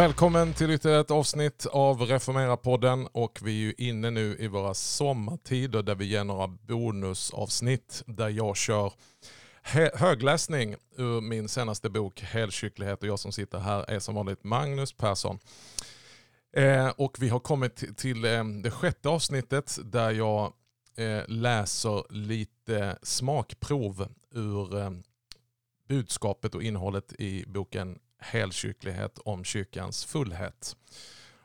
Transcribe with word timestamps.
Välkommen 0.00 0.52
till 0.52 0.70
ytterligare 0.70 1.00
ett 1.00 1.10
avsnitt 1.10 1.66
av 1.66 2.00
Reformera-podden 2.02 3.08
och 3.12 3.38
vi 3.44 3.50
är 3.50 3.60
ju 3.60 3.74
inne 3.78 4.10
nu 4.10 4.36
i 4.38 4.48
våra 4.48 4.74
sommartider 4.74 5.82
där 5.82 5.94
vi 5.94 6.04
ger 6.04 6.24
några 6.24 6.46
bonusavsnitt 6.46 8.02
där 8.06 8.28
jag 8.28 8.56
kör 8.56 8.92
högläsning 9.94 10.76
ur 10.96 11.20
min 11.20 11.48
senaste 11.48 11.90
bok 11.90 12.20
Helkycklighet 12.20 13.02
och 13.02 13.08
jag 13.08 13.18
som 13.18 13.32
sitter 13.32 13.58
här 13.58 13.90
är 13.90 13.98
som 13.98 14.14
vanligt 14.14 14.44
Magnus 14.44 14.92
Persson. 14.92 15.38
Eh, 16.56 16.88
och 16.88 17.16
vi 17.20 17.28
har 17.28 17.40
kommit 17.40 17.98
till 17.98 18.24
eh, 18.24 18.44
det 18.44 18.70
sjätte 18.70 19.08
avsnittet 19.08 19.78
där 19.84 20.10
jag 20.10 20.52
eh, 20.96 21.28
läser 21.28 22.12
lite 22.12 22.98
smakprov 23.02 24.08
ur 24.34 24.78
eh, 24.78 24.90
budskapet 25.88 26.54
och 26.54 26.62
innehållet 26.62 27.12
i 27.12 27.44
boken 27.46 27.98
helkyrklighet 28.20 29.18
om 29.18 29.44
kyrkans 29.44 30.04
fullhet. 30.04 30.76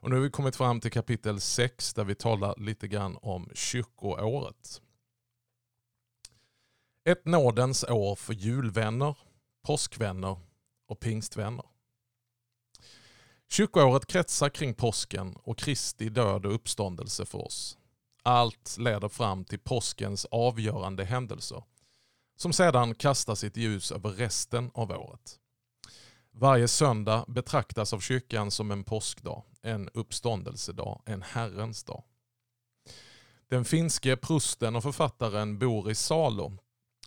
Och 0.06 0.10
nu 0.10 0.16
har 0.16 0.24
vi 0.24 0.30
kommit 0.30 0.56
fram 0.56 0.80
till 0.80 0.92
kapitel 0.92 1.42
6 1.42 1.94
där 1.94 2.04
vi 2.04 2.16
talar 2.16 2.56
lite 2.58 2.88
grann 2.88 3.18
om 3.22 3.50
kyrkoåret. 3.54 4.82
Ett 7.04 7.26
nådens 7.26 7.84
år 7.84 8.16
för 8.16 8.34
julvänner, 8.34 9.18
påskvänner 9.66 10.40
och 10.88 11.00
pingstvänner. 11.00 11.66
Kyrkoåret 13.50 14.06
kretsar 14.06 14.50
kring 14.50 14.74
påsken 14.74 15.36
och 15.44 15.58
Kristi 15.58 16.10
död 16.10 16.46
och 16.46 16.56
uppståndelse 16.56 17.26
för 17.26 17.46
oss. 17.46 17.78
Allt 18.24 18.78
leder 18.80 19.10
fram 19.10 19.46
till 19.46 19.60
påskens 19.60 20.26
avgörande 20.26 21.04
händelser 21.04 21.64
som 22.36 22.54
sedan 22.54 22.96
kastar 22.96 23.36
sitt 23.36 23.58
ljus 23.58 23.92
över 23.92 24.10
resten 24.10 24.72
av 24.74 24.92
året. 24.92 25.40
Varje 26.38 26.68
söndag 26.68 27.26
betraktas 27.28 27.94
av 27.94 28.00
kyrkan 28.00 28.52
som 28.52 28.72
en 28.72 28.84
påskdag, 28.84 29.44
en 29.62 29.90
uppståndelsedag, 29.94 31.02
en 31.06 31.22
Herrens 31.22 31.84
dag. 31.84 32.04
Den 33.48 33.66
finske 33.66 34.18
prusten 34.18 34.76
och 34.76 34.84
författaren 34.84 35.60
Boris 35.60 36.00
Salo 36.00 36.58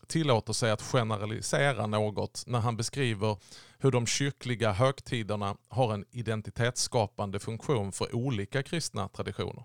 tillåter 0.06 0.52
sig 0.52 0.70
att 0.70 0.82
generalisera 0.82 1.86
något 1.86 2.44
när 2.46 2.58
han 2.58 2.76
beskriver 2.76 3.36
hur 3.78 3.90
de 3.90 4.06
kyrkliga 4.06 4.72
högtiderna 4.72 5.56
har 5.68 5.94
en 5.94 6.04
identitetsskapande 6.10 7.38
funktion 7.38 7.92
för 7.92 8.14
olika 8.14 8.62
kristna 8.62 9.08
traditioner. 9.08 9.64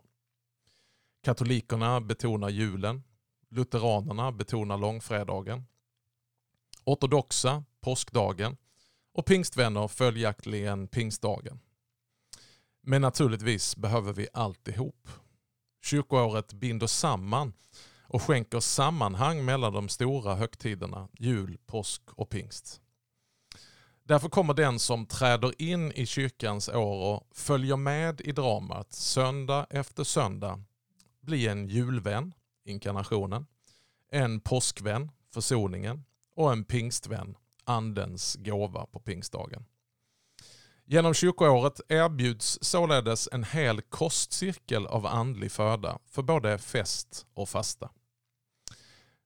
Katolikerna 1.23 2.01
betonar 2.01 2.49
julen, 2.49 3.03
lutheranerna 3.49 4.31
betonar 4.31 4.77
långfredagen, 4.77 5.65
ortodoxa 6.83 7.63
påskdagen 7.81 8.57
och 9.13 9.25
pingstvänner 9.25 9.87
följaktligen 9.87 10.87
pingstdagen. 10.87 11.59
Men 12.81 13.01
naturligtvis 13.01 13.75
behöver 13.75 14.13
vi 14.13 14.27
alltihop. 14.33 15.09
Kyrkoåret 15.83 16.53
binder 16.53 16.87
samman 16.87 17.53
och 18.01 18.21
skänker 18.21 18.59
sammanhang 18.59 19.45
mellan 19.45 19.73
de 19.73 19.89
stora 19.89 20.35
högtiderna 20.35 21.09
jul, 21.19 21.57
påsk 21.65 22.01
och 22.09 22.29
pingst. 22.29 22.81
Därför 24.03 24.29
kommer 24.29 24.53
den 24.53 24.79
som 24.79 25.05
träder 25.05 25.61
in 25.61 25.91
i 25.91 26.05
kyrkans 26.05 26.69
år 26.69 27.13
och 27.13 27.27
följer 27.31 27.77
med 27.77 28.21
i 28.21 28.31
dramat 28.31 28.93
söndag 28.93 29.67
efter 29.69 30.03
söndag 30.03 30.63
bli 31.21 31.47
en 31.47 31.67
julvän, 31.67 32.33
inkarnationen, 32.65 33.45
en 34.11 34.39
påskvän, 34.39 35.11
försoningen 35.33 36.05
och 36.35 36.51
en 36.51 36.63
pingstvän, 36.63 37.35
andens 37.65 38.35
gåva 38.35 38.85
på 38.85 38.99
pingstdagen. 38.99 39.65
Genom 40.85 41.13
kyrkoåret 41.13 41.81
erbjuds 41.89 42.59
således 42.61 43.29
en 43.31 43.43
hel 43.43 43.81
kostcirkel 43.81 44.85
av 44.85 45.05
andlig 45.05 45.51
föda 45.51 45.99
för 46.05 46.21
både 46.21 46.57
fest 46.57 47.25
och 47.33 47.49
fasta. 47.49 47.89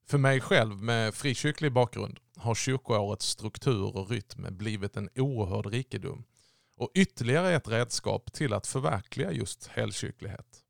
För 0.05 0.17
mig 0.17 0.41
själv 0.41 0.83
med 0.83 1.13
frikyrklig 1.13 1.73
bakgrund 1.73 2.19
har 2.35 2.55
kyrkoårets 2.55 3.25
struktur 3.25 3.97
och 3.97 4.09
rytm 4.09 4.57
blivit 4.57 4.97
en 4.97 5.09
oerhörd 5.15 5.65
rikedom 5.65 6.23
och 6.75 6.91
ytterligare 6.93 7.55
ett 7.55 7.67
redskap 7.67 8.33
till 8.33 8.53
att 8.53 8.67
förverkliga 8.67 9.31
just 9.31 9.67
helkyrklighet. 9.67 10.63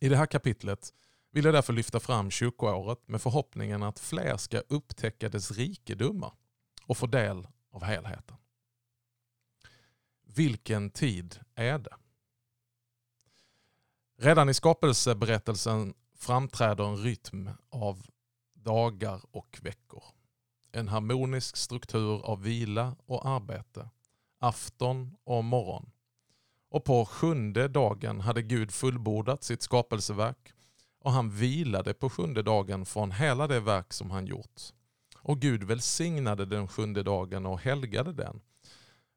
I 0.00 0.08
det 0.08 0.16
här 0.16 0.26
kapitlet 0.26 0.92
vill 1.32 1.44
jag 1.44 1.54
därför 1.54 1.72
lyfta 1.72 2.00
fram 2.00 2.30
kyrkoåret 2.30 3.08
med 3.08 3.22
förhoppningen 3.22 3.82
att 3.82 3.98
fler 3.98 4.36
ska 4.36 4.58
upptäcka 4.58 5.28
dess 5.28 5.50
rikedomar 5.50 6.32
och 6.86 6.96
få 6.96 7.06
del 7.06 7.46
av 7.70 7.84
helheten. 7.84 8.36
Vilken 10.26 10.90
tid 10.90 11.40
är 11.54 11.78
det? 11.78 11.96
Redan 14.18 14.48
i 14.48 14.54
skapelseberättelsen 14.54 15.94
framträder 16.16 16.84
en 16.84 16.96
rytm 16.96 17.50
av 17.70 18.06
dagar 18.54 19.20
och 19.30 19.58
veckor. 19.62 20.04
En 20.72 20.88
harmonisk 20.88 21.56
struktur 21.56 22.26
av 22.26 22.42
vila 22.42 22.96
och 23.06 23.26
arbete, 23.28 23.90
afton 24.38 25.16
och 25.24 25.44
morgon. 25.44 25.90
Och 26.68 26.84
på 26.84 27.04
sjunde 27.06 27.68
dagen 27.68 28.20
hade 28.20 28.42
Gud 28.42 28.72
fullbordat 28.72 29.44
sitt 29.44 29.62
skapelseverk 29.62 30.52
och 31.02 31.12
han 31.12 31.30
vilade 31.30 31.94
på 31.94 32.10
sjunde 32.10 32.42
dagen 32.42 32.86
från 32.86 33.12
hela 33.12 33.46
det 33.46 33.60
verk 33.60 33.92
som 33.92 34.10
han 34.10 34.26
gjort. 34.26 34.62
Och 35.18 35.40
Gud 35.40 35.62
välsignade 35.62 36.46
den 36.46 36.68
sjunde 36.68 37.02
dagen 37.02 37.46
och 37.46 37.60
helgade 37.60 38.12
den. 38.12 38.40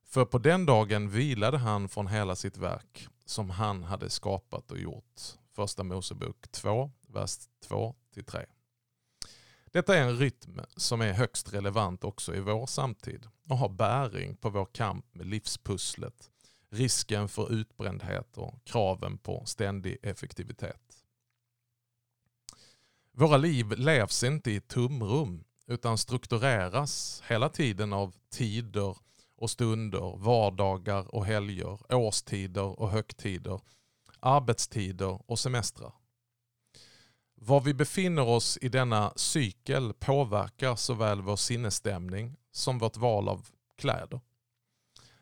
För 0.06 0.26
på 0.26 0.38
den 0.38 0.66
dagen 0.66 1.10
vilade 1.10 1.58
han 1.58 1.90
från 1.90 2.08
hela 2.08 2.36
sitt 2.36 2.58
verk 2.58 3.08
som 3.26 3.50
han 3.50 3.84
hade 3.84 4.10
skapat 4.10 4.72
och 4.72 4.80
gjort. 4.80 5.22
Första 5.56 5.84
Mosebok 5.84 6.52
2, 6.52 6.92
vers 7.08 7.38
2-3. 7.68 8.46
Detta 9.72 9.98
är 9.98 10.02
en 10.02 10.18
rytm 10.18 10.62
som 10.76 11.02
är 11.02 11.14
högst 11.14 11.54
relevant 11.54 12.04
också 12.04 12.36
i 12.36 12.40
vår 12.40 12.66
samtid 12.66 13.28
och 13.50 13.58
har 13.58 13.70
bäring 13.70 14.36
på 14.36 14.50
vår 14.50 14.66
kamp 14.66 15.06
med 15.12 15.28
livspusslet, 15.28 16.32
risken 16.70 17.30
för 17.30 17.54
utbrändhet 17.54 18.38
och 18.38 18.64
kraven 18.64 19.18
på 19.18 19.44
ständig 19.46 19.98
effektivitet. 20.02 20.85
Våra 23.18 23.38
liv 23.38 23.72
levs 23.72 24.24
inte 24.24 24.52
i 24.52 24.62
tumrum 24.62 25.44
utan 25.68 25.98
struktureras 25.98 27.24
hela 27.28 27.50
tiden 27.50 27.94
av 27.94 28.16
tider 28.32 28.98
och 29.38 29.50
stunder, 29.50 30.18
vardagar 30.18 31.16
och 31.16 31.26
helger, 31.26 31.96
årstider 31.96 32.80
och 32.80 32.90
högtider, 32.90 33.62
arbetstider 34.20 35.32
och 35.32 35.40
semestrar. 35.40 35.94
Var 37.36 37.62
vi 37.62 37.74
befinner 37.74 38.28
oss 38.28 38.58
i 38.62 38.70
denna 38.70 39.14
cykel 39.16 39.94
påverkar 39.94 40.76
såväl 40.76 41.22
vår 41.22 41.36
sinnesstämning 41.36 42.36
som 42.52 42.80
vårt 42.80 42.98
val 42.98 43.30
av 43.30 43.48
kläder. 43.78 44.20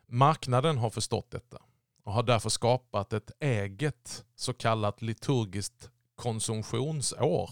Marknaden 0.07 0.77
har 0.77 0.89
förstått 0.89 1.31
detta 1.31 1.57
och 2.03 2.13
har 2.13 2.23
därför 2.23 2.49
skapat 2.49 3.13
ett 3.13 3.31
eget 3.39 4.25
så 4.35 4.53
kallat 4.53 5.01
liturgiskt 5.01 5.89
konsumtionsår 6.15 7.49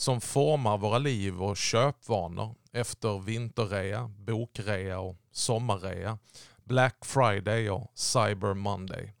som 0.00 0.20
formar 0.20 0.78
våra 0.78 0.98
liv 0.98 1.42
och 1.42 1.56
köpvanor 1.56 2.54
efter 2.72 3.18
vinterrea, 3.18 4.08
bokrea 4.08 5.00
och 5.00 5.16
sommarrea, 5.30 6.18
Black 6.64 7.04
Friday 7.04 7.70
och 7.70 7.92
Cyber 7.94 8.54
Monday. 8.54 9.14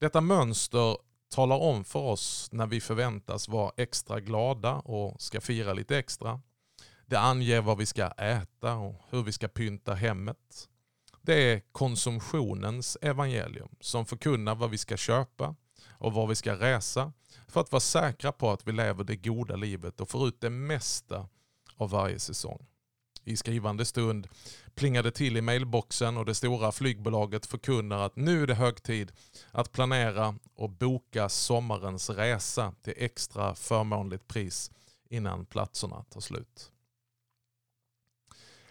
Detta 0.00 0.20
mönster 0.20 0.96
talar 1.34 1.56
om 1.56 1.84
för 1.84 1.98
oss 1.98 2.48
när 2.52 2.66
vi 2.66 2.80
förväntas 2.80 3.48
vara 3.48 3.72
extra 3.76 4.20
glada 4.20 4.74
och 4.74 5.22
ska 5.22 5.40
fira 5.40 5.72
lite 5.72 5.98
extra. 5.98 6.40
Det 7.06 7.18
anger 7.18 7.60
vad 7.60 7.78
vi 7.78 7.86
ska 7.86 8.06
äta 8.06 8.74
och 8.74 9.02
hur 9.10 9.22
vi 9.22 9.32
ska 9.32 9.48
pynta 9.48 9.94
hemmet. 9.94 10.68
Det 11.22 11.52
är 11.52 11.62
konsumtionens 11.72 12.98
evangelium 13.02 13.68
som 13.80 14.06
förkunnar 14.06 14.54
vad 14.54 14.70
vi 14.70 14.78
ska 14.78 14.96
köpa 14.96 15.54
och 15.98 16.12
var 16.12 16.26
vi 16.26 16.34
ska 16.34 16.54
resa 16.54 17.12
för 17.48 17.60
att 17.60 17.72
vara 17.72 17.80
säkra 17.80 18.32
på 18.32 18.50
att 18.50 18.68
vi 18.68 18.72
lever 18.72 19.04
det 19.04 19.16
goda 19.16 19.56
livet 19.56 20.00
och 20.00 20.10
får 20.10 20.28
ut 20.28 20.40
det 20.40 20.50
mesta 20.50 21.28
av 21.76 21.90
varje 21.90 22.18
säsong. 22.18 22.66
I 23.24 23.36
skrivande 23.36 23.84
stund 23.84 24.28
plingar 24.74 25.02
det 25.02 25.10
till 25.10 25.36
i 25.36 25.40
mailboxen 25.40 26.16
och 26.16 26.24
det 26.24 26.34
stora 26.34 26.72
flygbolaget 26.72 27.46
förkunnar 27.46 27.98
att 27.98 28.16
nu 28.16 28.42
är 28.42 28.46
det 28.46 28.54
hög 28.54 28.82
tid 28.82 29.12
att 29.50 29.72
planera 29.72 30.34
och 30.54 30.70
boka 30.70 31.28
sommarens 31.28 32.10
resa 32.10 32.74
till 32.82 32.94
extra 32.96 33.54
förmånligt 33.54 34.28
pris 34.28 34.70
innan 35.08 35.46
platserna 35.46 36.02
tar 36.02 36.20
slut. 36.20 36.72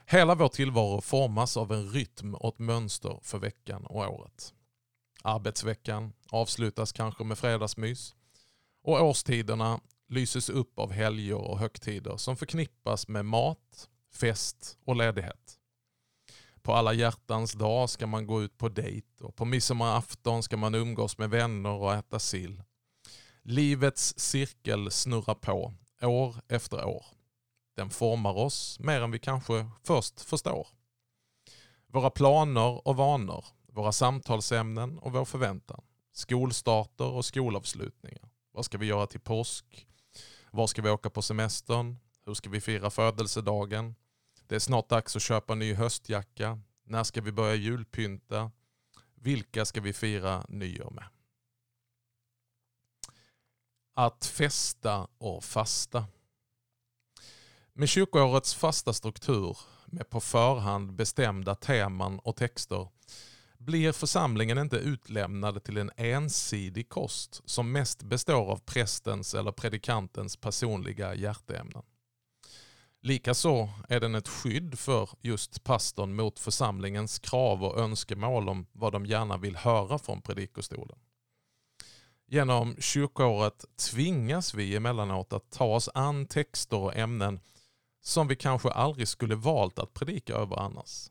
Hela 0.06 0.35
vår 0.35 0.47
tillvaro 0.50 1.01
formas 1.01 1.57
av 1.57 1.71
en 1.71 1.89
rytm 1.89 2.35
och 2.35 2.53
ett 2.53 2.59
mönster 2.59 3.19
för 3.21 3.39
veckan 3.39 3.85
och 3.85 3.95
året. 3.95 4.53
Arbetsveckan 5.27 6.13
avslutas 6.29 6.91
kanske 6.91 7.24
med 7.24 7.38
fredagsmys 7.38 8.15
och 8.83 9.01
årstiderna 9.01 9.79
lyses 10.09 10.50
upp 10.50 10.79
av 10.79 10.91
helger 10.91 11.35
och 11.35 11.59
högtider 11.59 12.18
som 12.18 12.38
förknippas 12.38 13.07
med 13.07 13.25
mat, 13.25 13.89
fest 14.13 14.77
och 14.85 14.95
ledighet. 14.95 15.59
På 16.62 16.74
alla 16.74 16.94
hjärtans 16.94 17.53
dag 17.53 17.89
ska 17.89 18.07
man 18.07 18.27
gå 18.27 18.44
ut 18.44 18.57
på 18.57 18.69
dejt 18.69 19.24
och 19.24 19.35
på 19.35 19.45
midsommarafton 19.45 20.44
ska 20.44 20.57
man 20.57 20.75
umgås 20.75 21.18
med 21.18 21.29
vänner 21.29 21.69
och 21.71 21.94
äta 21.94 22.19
sill. 22.19 22.63
Livets 23.41 24.19
cirkel 24.19 24.91
snurrar 24.91 25.35
på, 25.35 25.74
år 26.01 26.35
efter 26.47 26.85
år. 26.85 27.06
Den 27.75 27.89
formar 27.89 28.38
oss 28.38 28.79
mer 28.79 29.01
än 29.01 29.12
vi 29.12 29.19
kanske 29.19 29.69
först 29.83 30.21
förstår. 30.21 30.68
Våra 31.88 32.09
planer 32.09 32.88
och 32.88 32.95
vanor, 32.95 33.45
våra 33.77 33.91
samtalsämnen 33.91 34.97
och 34.97 35.12
vår 35.12 35.25
förväntan. 35.25 35.81
Skolstarter 36.12 37.06
och 37.06 37.25
skolavslutningar. 37.25 38.29
Vad 38.51 38.65
ska 38.65 38.77
vi 38.77 38.85
göra 38.85 39.07
till 39.07 39.19
påsk? 39.19 39.88
Var 40.51 40.68
ska 40.68 40.81
vi 40.81 40.89
åka 40.89 41.09
på 41.09 41.21
semestern? 41.21 41.97
Hur 42.25 42.33
ska 42.33 42.50
vi 42.50 42.62
fira 42.62 42.89
födelsedagen? 42.89 43.95
Det 44.47 44.56
är 44.56 44.59
snart 44.59 44.89
dags 44.89 45.15
att 45.15 45.21
köpa 45.21 45.56
ny 45.56 45.74
höstjacka. 45.74 46.59
När 46.83 47.03
ska 47.03 47.21
vi 47.21 47.31
börja 47.31 47.56
julpynta? 47.56 48.51
Vilka 49.15 49.65
ska 49.65 49.81
vi 49.81 49.94
fira 49.94 50.45
nyår 50.50 50.91
med? 50.91 51.07
Att 53.94 54.25
festa 54.25 55.07
och 55.18 55.44
fasta. 55.44 56.06
Med 57.74 57.89
kyrkoårets 57.89 58.56
fasta 58.56 58.94
struktur 58.94 59.57
med 59.85 60.09
på 60.09 60.19
förhand 60.19 60.94
bestämda 60.94 61.56
teman 61.56 62.19
och 62.19 62.35
texter 62.35 62.88
blir 63.67 63.91
församlingen 63.91 64.57
inte 64.57 64.77
utlämnad 64.77 65.63
till 65.63 65.77
en 65.77 65.91
ensidig 65.97 66.89
kost 66.89 67.41
som 67.45 67.71
mest 67.71 68.03
består 68.03 68.51
av 68.51 68.57
prästens 68.57 69.33
eller 69.33 69.51
predikantens 69.51 70.37
personliga 70.37 71.15
hjärteämnen. 71.15 71.83
Likaså 73.01 73.69
är 73.89 73.99
den 73.99 74.15
ett 74.15 74.27
skydd 74.27 74.79
för 74.79 75.09
just 75.21 75.63
pastorn 75.63 76.15
mot 76.15 76.39
församlingens 76.39 77.19
krav 77.19 77.63
och 77.63 77.79
önskemål 77.79 78.49
om 78.49 78.67
vad 78.71 78.93
de 78.93 79.05
gärna 79.05 79.37
vill 79.37 79.55
höra 79.55 79.99
från 79.99 80.21
predikostolen. 80.21 80.99
Genom 82.27 82.75
kyrkoåret 82.79 83.65
tvingas 83.91 84.53
vi 84.53 84.75
emellanåt 84.75 85.33
att 85.33 85.51
ta 85.51 85.75
oss 85.75 85.89
an 85.93 86.25
texter 86.25 86.77
och 86.77 86.95
ämnen 86.95 87.39
som 88.01 88.27
vi 88.27 88.35
kanske 88.35 88.69
aldrig 88.69 89.07
skulle 89.07 89.35
valt 89.35 89.79
att 89.79 89.93
predika 89.93 90.33
över 90.33 90.55
annars. 90.59 91.09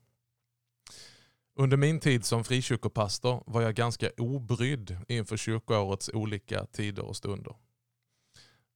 Under 1.59 1.77
min 1.77 2.01
tid 2.01 2.25
som 2.25 2.45
frikyrkopastor 2.45 3.43
var 3.47 3.63
jag 3.63 3.75
ganska 3.75 4.11
obrydd 4.19 4.97
inför 5.09 5.37
kyrkoårets 5.37 6.11
olika 6.15 6.67
tider 6.67 7.05
och 7.05 7.17
stunder. 7.17 7.55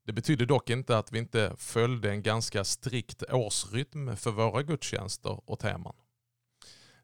Det 0.06 0.12
betydde 0.12 0.46
dock 0.46 0.70
inte 0.70 0.98
att 0.98 1.12
vi 1.12 1.18
inte 1.18 1.54
följde 1.56 2.10
en 2.10 2.22
ganska 2.22 2.64
strikt 2.64 3.22
årsrytm 3.32 4.16
för 4.16 4.30
våra 4.30 4.62
gudstjänster 4.62 5.50
och 5.50 5.58
teman. 5.58 5.94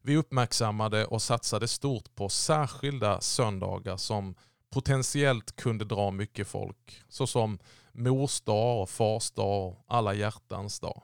Vi 0.01 0.17
uppmärksammade 0.17 1.05
och 1.05 1.21
satsade 1.21 1.67
stort 1.67 2.15
på 2.15 2.29
särskilda 2.29 3.21
söndagar 3.21 3.97
som 3.97 4.35
potentiellt 4.69 5.55
kunde 5.55 5.85
dra 5.85 6.11
mycket 6.11 6.47
folk, 6.47 7.03
såsom 7.09 7.59
mors 7.91 8.41
dag 8.41 8.81
och 8.81 8.89
fars 8.89 9.31
dag 9.31 9.67
och 9.67 9.85
alla 9.87 10.13
hjärtans 10.13 10.79
dag. 10.79 11.03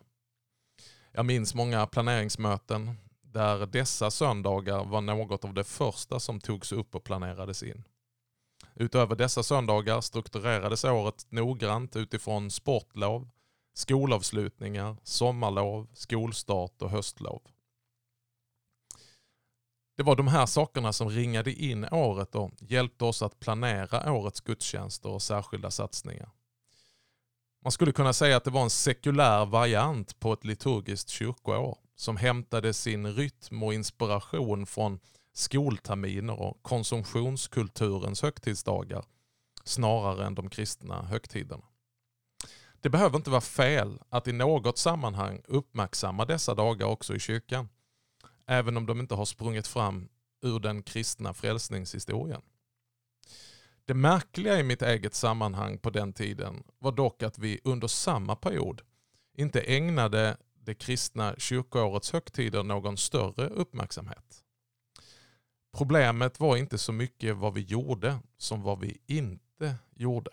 Jag 1.11 1.25
minns 1.25 1.55
många 1.55 1.87
planeringsmöten 1.87 2.97
där 3.33 3.65
dessa 3.65 4.12
söndagar 4.12 4.85
var 4.85 5.01
något 5.01 5.45
av 5.45 5.53
det 5.53 5.63
första 5.63 6.19
som 6.19 6.39
togs 6.39 6.71
upp 6.71 6.95
och 6.95 7.03
planerades 7.03 7.63
in. 7.63 7.83
Utöver 8.75 9.15
dessa 9.15 9.44
söndagar 9.44 10.01
strukturerades 10.01 10.83
året 10.83 11.25
noggrant 11.30 11.95
utifrån 11.95 12.51
sportlov, 12.51 13.30
skolavslutningar, 13.74 14.97
sommarlov, 15.03 15.88
skolstart 15.94 16.81
och 16.81 16.89
höstlov. 16.89 17.41
Det 19.97 20.03
var 20.03 20.15
de 20.15 20.27
här 20.27 20.45
sakerna 20.45 20.94
som 20.94 21.09
ringade 21.09 21.53
in 21.53 21.88
året 21.91 22.35
och 22.35 22.51
hjälpte 22.59 23.06
oss 23.06 23.21
att 23.21 23.39
planera 23.39 24.13
årets 24.13 24.41
gudstjänster 24.41 25.09
och 25.09 25.21
särskilda 25.21 25.71
satsningar. 25.71 26.30
Man 27.63 27.71
skulle 27.71 27.91
kunna 27.91 28.13
säga 28.13 28.38
att 28.38 28.44
det 28.44 28.51
var 28.51 28.63
en 28.63 28.69
sekulär 28.69 29.45
variant 29.45 30.19
på 30.19 30.33
ett 30.33 30.45
liturgiskt 30.45 31.09
kyrkoår 31.09 31.77
som 31.95 32.18
hämtade 32.18 32.74
sin 32.74 33.13
rytm 33.13 33.63
och 33.63 33.74
inspiration 33.74 34.66
från 34.66 35.00
skolterminer 35.34 36.40
och 36.40 36.63
konsumtionskulturens 36.63 38.22
högtidsdagar 38.22 39.06
snarare 39.63 40.25
än 40.25 40.36
de 40.36 40.50
kristna 40.50 41.01
högtiderna. 41.01 41.63
Det 42.81 42.90
behöver 42.90 43.18
inte 43.18 43.30
vara 43.30 43.42
fel 43.42 44.00
att 44.10 44.28
i 44.28 44.31
något 44.31 44.78
sammanhang 44.78 45.42
uppmärksamma 45.48 46.25
dessa 46.25 46.56
dagar 46.56 46.88
också 46.88 47.16
i 47.16 47.19
kyrkan, 47.19 47.69
även 48.48 48.78
om 48.78 48.86
de 48.86 49.00
inte 49.00 49.16
har 49.16 49.25
sprungit 49.25 49.68
fram 49.68 50.10
ur 50.42 50.60
den 50.60 50.84
kristna 50.84 51.34
frälsningshistorien. 51.34 52.42
Det 53.86 53.94
märkliga 53.94 54.60
i 54.60 54.63
mitt 54.63 54.81
eget 54.81 55.13
sammanhang 55.13 55.78
på 55.78 55.90
den 55.90 56.13
tiden 56.13 56.63
var 56.80 56.92
dock 56.92 57.24
att 57.24 57.38
vi 57.40 57.60
under 57.63 57.88
samma 57.88 58.36
period 58.36 58.81
inte 59.38 59.62
ägnade 59.62 60.38
det 60.65 60.75
kristna 60.75 61.36
kyrkoårets 61.38 62.12
högtider 62.12 62.63
någon 62.63 62.98
större 62.98 63.48
uppmärksamhet. 63.48 64.44
Problemet 65.77 66.39
var 66.39 66.57
inte 66.57 66.77
så 66.77 66.92
mycket 66.92 67.38
vad 67.38 67.54
vi 67.54 67.62
gjorde 67.62 68.19
som 68.38 68.62
vad 68.62 68.80
vi 68.80 69.01
inte 69.06 69.75
gjorde. 69.95 70.31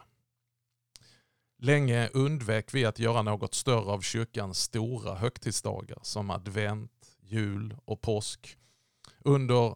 Länge 1.58 2.08
undvek 2.08 2.74
vi 2.74 2.84
att 2.84 2.98
göra 2.98 3.22
något 3.22 3.54
större 3.54 3.90
av 3.92 4.00
kyrkans 4.00 4.58
stora 4.58 5.14
högtidsdagar 5.14 5.98
som 6.02 6.30
advent, 6.30 7.16
jul 7.20 7.76
och 7.84 8.00
påsk 8.00 8.56
under 9.24 9.74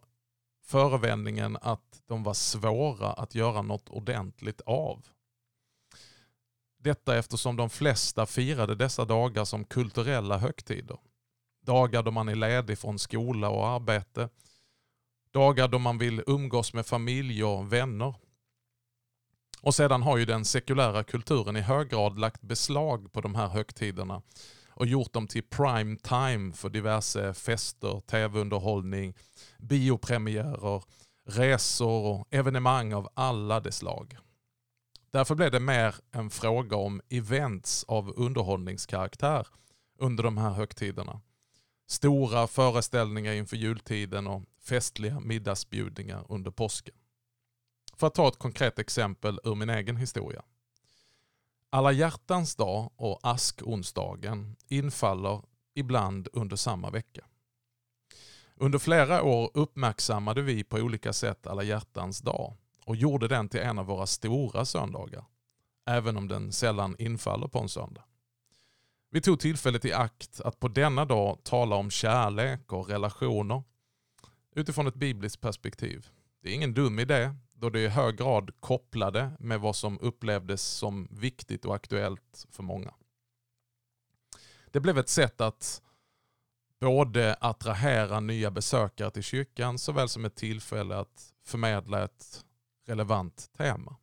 förevändningen 0.63 1.59
att 1.61 2.03
de 2.07 2.23
var 2.23 2.35
svåra 2.35 3.13
att 3.13 3.35
göra 3.35 3.63
något 3.63 3.89
ordentligt 3.89 4.61
av. 4.61 5.07
Detta 6.85 7.17
eftersom 7.17 7.57
de 7.57 7.71
flesta 7.71 8.27
firade 8.27 8.75
dessa 8.75 9.05
dagar 9.05 9.45
som 9.45 9.65
kulturella 9.65 10.39
högtider. 10.39 10.99
Dagar 11.63 12.03
då 12.03 12.11
man 12.11 12.29
är 12.29 12.35
ledig 12.35 12.79
från 12.79 12.99
skola 12.99 13.49
och 13.49 13.67
arbete. 13.69 14.29
Dagar 15.31 15.69
då 15.69 15.79
man 15.79 15.99
vill 15.99 16.23
umgås 16.27 16.75
med 16.75 16.87
familj 16.87 17.45
och 17.45 17.73
vänner. 17.73 18.15
Och 19.61 19.75
sedan 19.75 20.03
har 20.03 20.17
ju 20.17 20.25
den 20.25 20.45
sekulära 20.45 21.05
kulturen 21.05 21.57
i 21.57 21.61
hög 21.61 21.89
grad 21.89 22.19
lagt 22.19 22.43
beslag 22.43 23.13
på 23.13 23.21
de 23.21 23.35
här 23.35 23.49
högtiderna 23.49 24.23
och 24.69 24.87
gjort 24.87 25.13
dem 25.13 25.27
till 25.27 25.43
prime 25.43 25.97
time 25.97 26.53
för 26.53 26.69
diverse 26.69 27.35
fester, 27.35 28.01
tv-underhållning, 28.01 29.15
biopremiärer, 29.59 30.83
resor 31.27 32.05
och 32.05 32.29
evenemang 32.31 32.95
av 32.95 33.09
alla 33.15 33.61
de 33.61 33.73
slag. 33.73 34.19
Därför 35.15 35.35
blev 35.35 35.51
det 35.51 35.61
mer 35.61 35.95
en 36.11 36.31
fråga 36.31 36.77
om 36.77 37.01
events 37.09 37.85
av 37.85 38.13
underhållningskaraktär 38.17 39.47
under 39.99 40.23
de 40.23 40.39
här 40.39 40.51
högtiderna. 40.51 41.21
Stora 41.87 42.47
föreställningar 42.47 43.33
inför 43.33 43.57
jultiden 43.57 44.27
och 44.27 44.43
festliga 44.61 45.21
middagsbjudningar 45.21 46.27
under 46.29 46.51
påsken. 46.51 46.95
För 47.97 48.07
att 48.07 48.15
ta 48.15 48.29
ett 48.29 48.39
konkret 48.39 48.79
exempel 48.79 49.41
ur 49.45 49.55
min 49.55 49.71
egen 49.71 49.97
historia. 49.97 50.43
Alla 51.71 51.93
hjärtans 51.93 52.57
dag 52.57 52.93
och 52.97 53.21
askonsdagen 53.23 54.57
infaller 54.69 55.43
ibland 55.75 56.29
under 56.33 56.57
samma 56.57 56.91
vecka. 56.91 57.25
Under 58.55 58.79
flera 58.79 59.23
år 59.23 59.51
uppmärksammade 59.55 60.43
vi 60.43 60.65
på 60.65 60.77
olika 60.77 61.13
sätt 61.13 61.47
alla 61.47 61.63
hjärtans 61.63 62.21
dag 62.21 62.57
och 62.85 62.97
gjorde 62.97 63.29
den 63.29 63.49
till 63.49 63.61
en 63.61 63.79
av 63.79 63.87
våra 63.87 64.07
stora 64.07 64.65
söndagar, 64.65 65.25
även 65.87 66.17
om 66.17 66.29
den 66.29 66.53
sällan 66.53 66.97
infaller 66.99 67.49
på 67.49 67.59
en 67.59 67.69
söndag. 67.69 68.05
Vi 69.11 69.21
tog 69.21 69.41
tillfället 69.41 69.85
i 69.85 69.93
akt 69.93 70.41
att 70.41 70.61
på 70.61 70.69
denna 70.69 71.05
dag 71.05 71.39
tala 71.43 71.77
om 71.77 71.91
kärlek 71.91 72.73
och 72.73 72.89
relationer 72.89 73.63
utifrån 74.57 74.87
ett 74.87 74.95
bibliskt 74.95 75.41
perspektiv. 75.41 76.09
Det 76.43 76.51
är 76.51 76.55
ingen 76.55 76.75
dum 76.75 76.99
idé 76.99 77.35
då 77.53 77.71
det 77.71 77.81
är 77.81 77.85
i 77.85 77.89
hög 77.89 78.17
grad 78.17 78.61
kopplade 78.61 79.33
med 79.39 79.61
vad 79.61 79.77
som 79.77 79.99
upplevdes 80.01 80.63
som 80.63 81.09
viktigt 81.11 81.65
och 81.65 81.75
aktuellt 81.75 82.47
för 82.51 82.63
många. 82.63 82.95
Det 84.71 84.81
blev 84.81 84.99
ett 84.99 85.09
sätt 85.09 85.41
att 85.41 85.83
både 86.81 87.35
attrahera 87.41 88.21
nya 88.21 88.51
besökare 88.51 89.11
till 89.11 89.23
kyrkan 89.23 89.79
såväl 89.79 90.09
som 90.09 90.25
ett 90.25 90.37
tillfälle 90.37 90.97
att 90.97 91.33
förmedla 91.45 92.05
ett 92.05 92.45
relevant 92.85 93.51
tema. 93.57 93.97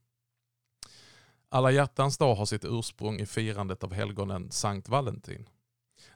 Alla 1.50 1.72
hjärtans 1.72 2.18
dag 2.18 2.36
har 2.36 2.46
sitt 2.46 2.66
ursprung 2.66 3.20
i 3.20 3.26
firandet 3.26 3.84
av 3.84 3.94
helgonen 3.94 4.52
Sankt 4.52 4.90
Valentin 4.90 5.50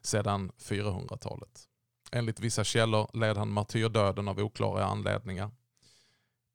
sedan 0.01 0.51
400-talet. 0.57 1.67
Enligt 2.11 2.39
vissa 2.39 2.63
källor 2.63 3.09
led 3.13 3.37
han 3.37 3.51
martyrdöden 3.51 4.27
av 4.27 4.39
oklara 4.39 4.85
anledningar. 4.85 5.51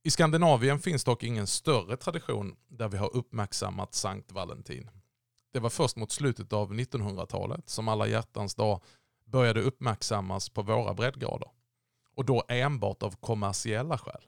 I 0.02 0.10
Skandinavien 0.10 0.78
finns 0.78 1.04
dock 1.04 1.22
ingen 1.22 1.46
större 1.46 1.96
tradition 1.96 2.56
där 2.68 2.88
vi 2.88 2.98
har 2.98 3.16
uppmärksammat 3.16 3.94
Sankt 3.94 4.32
Valentin. 4.32 4.90
Det 5.52 5.60
var 5.60 5.70
först 5.70 5.96
mot 5.96 6.12
slutet 6.12 6.52
av 6.52 6.72
1900-talet 6.72 7.68
som 7.68 7.88
alla 7.88 8.06
hjärtans 8.06 8.54
dag 8.54 8.82
började 9.24 9.60
uppmärksammas 9.60 10.48
på 10.48 10.62
våra 10.62 10.94
breddgrader. 10.94 11.48
och 12.14 12.24
då 12.24 12.42
enbart 12.48 13.02
av 13.02 13.16
kommersiella 13.16 13.98
skäl. 13.98 14.22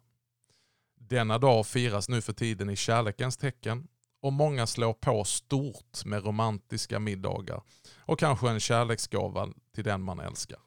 Denna 1.09 1.39
dag 1.39 1.67
firas 1.67 2.09
nu 2.09 2.21
för 2.21 2.33
tiden 2.33 2.71
i 2.71 2.77
kärlekens 2.77 3.37
tecken 3.37 3.89
och 4.21 4.33
många 4.33 4.67
slår 4.67 4.93
på 4.93 5.25
stort 5.25 6.05
med 6.05 6.25
romantiska 6.25 6.99
middagar 6.99 7.63
och 7.97 8.19
kanske 8.19 8.51
en 8.51 8.61
kärleksgåva 8.61 9.49
till 9.75 9.85
den 9.85 10.03
man 10.03 10.21
älskar. 10.21 10.59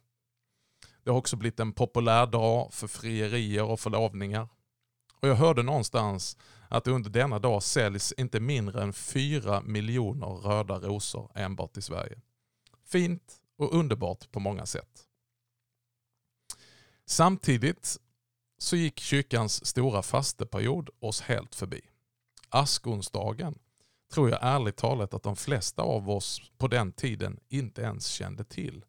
Det 1.04 1.12
har 1.12 1.18
också 1.18 1.36
blivit 1.36 1.60
en 1.60 1.72
populär 1.72 2.26
dag 2.26 2.74
för 2.74 2.88
frierier 2.88 3.64
och 3.64 3.80
förlovningar. 3.80 4.48
Och 5.22 5.28
jag 5.28 5.36
hörde 5.36 5.64
någonstans 5.64 6.38
att 6.70 6.88
under 6.88 7.10
denna 7.10 7.40
dag 7.40 7.64
säljs 7.64 8.12
inte 8.12 8.40
mindre 8.40 8.82
än 8.82 8.94
fyra 8.94 9.62
miljoner 9.62 10.28
röda 10.28 10.80
rosor 10.80 11.32
enbart 11.36 11.78
i 11.78 11.82
Sverige. 11.82 12.22
Fint 12.86 13.42
och 13.58 13.74
underbart 13.74 14.32
på 14.32 14.40
många 14.40 14.66
sätt. 14.66 15.08
Samtidigt 17.06 17.98
så 18.58 18.76
gick 18.76 19.00
kyrkans 19.00 19.66
stora 19.66 20.02
fasteperiod 20.02 20.90
oss 21.00 21.22
helt 21.22 21.56
förbi. 21.56 21.82
Askonsdagen 22.50 23.60
tror 24.14 24.30
jag 24.30 24.40
ärligt 24.42 24.78
talat 24.78 25.14
att 25.14 25.24
de 25.24 25.36
flesta 25.36 25.82
av 25.82 26.10
oss 26.10 26.52
på 26.58 26.68
den 26.68 26.92
tiden 26.92 27.40
inte 27.50 27.82
ens 27.82 28.08
kände 28.08 28.44
till. 28.44 28.86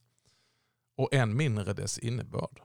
Och 0.96 1.14
än 1.14 1.36
mindre 1.36 1.72
dess 1.72 1.98
innebörd. 1.98 2.60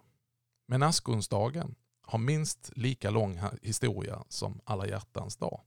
Men 0.68 0.84
askonsdagen 0.84 1.76
har 2.02 2.20
minst 2.20 2.72
lika 2.76 3.10
lång 3.10 3.40
historia 3.62 4.24
som 4.30 4.62
alla 4.64 4.88
hjärtans 4.88 5.38
dag. 5.38 5.62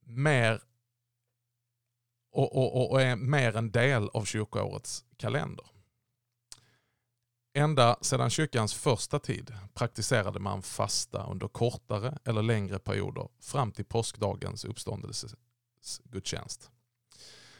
Mer 0.00 0.62
och, 2.30 2.56
och, 2.56 2.90
och 2.90 3.02
är 3.02 3.16
mer 3.16 3.56
en 3.56 3.70
del 3.70 4.08
av 4.08 4.24
kyrkoårets 4.24 5.04
kalender. 5.16 5.66
Ända 7.58 7.96
sedan 8.00 8.30
kyrkans 8.30 8.74
första 8.74 9.18
tid 9.18 9.54
praktiserade 9.74 10.40
man 10.40 10.62
fasta 10.62 11.26
under 11.30 11.48
kortare 11.48 12.18
eller 12.24 12.42
längre 12.42 12.78
perioder 12.78 13.28
fram 13.40 13.72
till 13.72 13.84
påskdagens 13.84 14.64
uppståndelsegudstjänst. 14.64 16.70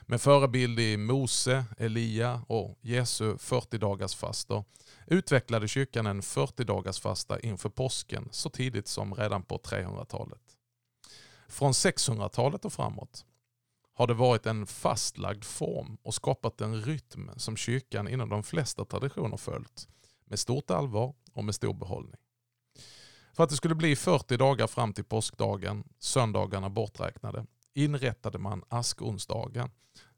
Med 0.01 0.21
förebild 0.21 0.81
i 0.81 0.97
Mose, 0.97 1.65
Elia 1.79 2.43
och 2.49 2.79
Jesu 2.81 3.39
40 3.39 3.79
dagars 3.79 4.15
fastor 4.15 4.65
utvecklade 5.07 5.69
kyrkan 5.69 6.07
en 6.07 6.23
40 6.23 6.65
dagars 6.65 7.01
fasta 7.01 7.41
inför 7.41 7.69
påsken 7.69 8.29
så 8.31 8.51
tidigt 8.51 8.89
som 8.89 9.15
redan 9.15 9.43
på 9.43 9.59
300-talet. 9.59 10.43
Från 11.49 11.73
600-talet 11.73 12.65
och 12.65 12.73
framåt 12.73 13.25
har 13.99 14.07
det 14.07 14.15
varit 14.15 14.47
en 14.47 14.67
fastlagd 14.67 15.45
form 15.45 15.99
och 16.03 16.15
skapat 16.15 16.61
en 16.61 16.83
rytm 16.83 17.31
som 17.37 17.57
kyrkan 17.57 18.09
inom 18.09 18.29
de 18.29 18.43
flesta 18.43 18.85
traditioner 18.85 19.37
följt 19.37 19.89
med 20.25 20.39
stort 20.39 20.71
allvar 20.71 21.15
och 21.33 21.45
med 21.45 21.55
stor 21.55 21.75
behållning. 21.75 22.21
För 23.33 23.45
att 23.45 23.51
det 23.51 23.57
skulle 23.57 23.75
bli 23.75 23.97
40 23.97 24.37
dagar 24.37 24.67
fram 24.67 24.93
till 24.93 25.05
påskdagen, 25.05 25.85
söndagarna 25.99 26.71
borträknade, 26.71 27.47
inrättade 27.75 28.39
man 28.39 28.65
askonsdagen 28.69 29.71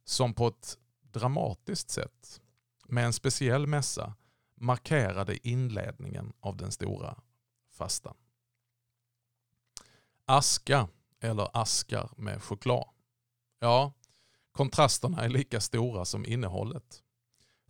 som 0.04 0.34
på 0.34 0.46
ett 0.46 0.78
dramatiskt 1.00 1.90
sätt 1.90 2.40
med 2.88 3.04
en 3.04 3.12
speciell 3.12 3.66
mässa 3.66 4.14
markerade 4.54 5.48
inledningen 5.48 6.32
av 6.40 6.56
den 6.56 6.72
stora 6.72 7.18
fastan. 7.72 8.16
Aska 10.26 10.88
eller 11.20 11.48
askar 11.52 12.10
med 12.16 12.42
choklad. 12.42 12.88
Ja, 13.62 13.92
kontrasterna 14.52 15.24
är 15.24 15.28
lika 15.28 15.60
stora 15.60 16.04
som 16.04 16.26
innehållet. 16.26 17.02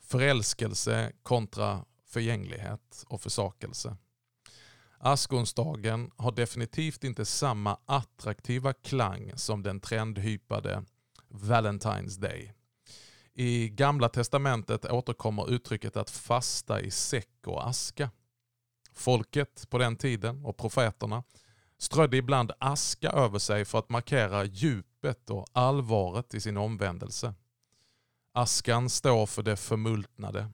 Förälskelse 0.01 1.13
kontra 1.23 1.85
förgänglighet 2.07 3.05
och 3.07 3.21
försakelse. 3.21 3.97
Askonsdagen 4.99 6.11
har 6.17 6.33
definitivt 6.33 7.05
inte 7.05 7.25
samma 7.25 7.79
attraktiva 7.87 8.73
klang 8.73 9.33
som 9.37 9.63
den 9.63 9.81
trendhypade 9.81 10.85
Valentine's 11.29 12.21
Day. 12.21 12.53
I 13.35 13.69
Gamla 13.69 14.09
Testamentet 14.09 14.85
återkommer 14.85 15.51
uttrycket 15.51 15.97
att 15.97 16.11
fasta 16.11 16.81
i 16.81 16.91
säck 16.91 17.47
och 17.47 17.69
aska. 17.69 18.11
Folket 18.93 19.71
på 19.71 19.79
den 19.79 19.97
tiden 19.97 20.45
och 20.45 20.57
profeterna 20.57 21.25
strödde 21.79 22.17
ibland 22.17 22.53
aska 22.59 23.11
över 23.11 23.39
sig 23.39 23.65
för 23.65 23.79
att 23.79 23.89
markera 23.89 24.45
djup 24.45 24.87
djupet 25.03 25.31
och 25.31 25.47
allvaret 25.53 26.35
i 26.35 26.41
sin 26.41 26.57
omvändelse. 26.57 27.35
Askan 28.33 28.91
står 28.91 29.27
för 29.27 29.43
det 29.43 29.57
förmultnade, 29.57 30.53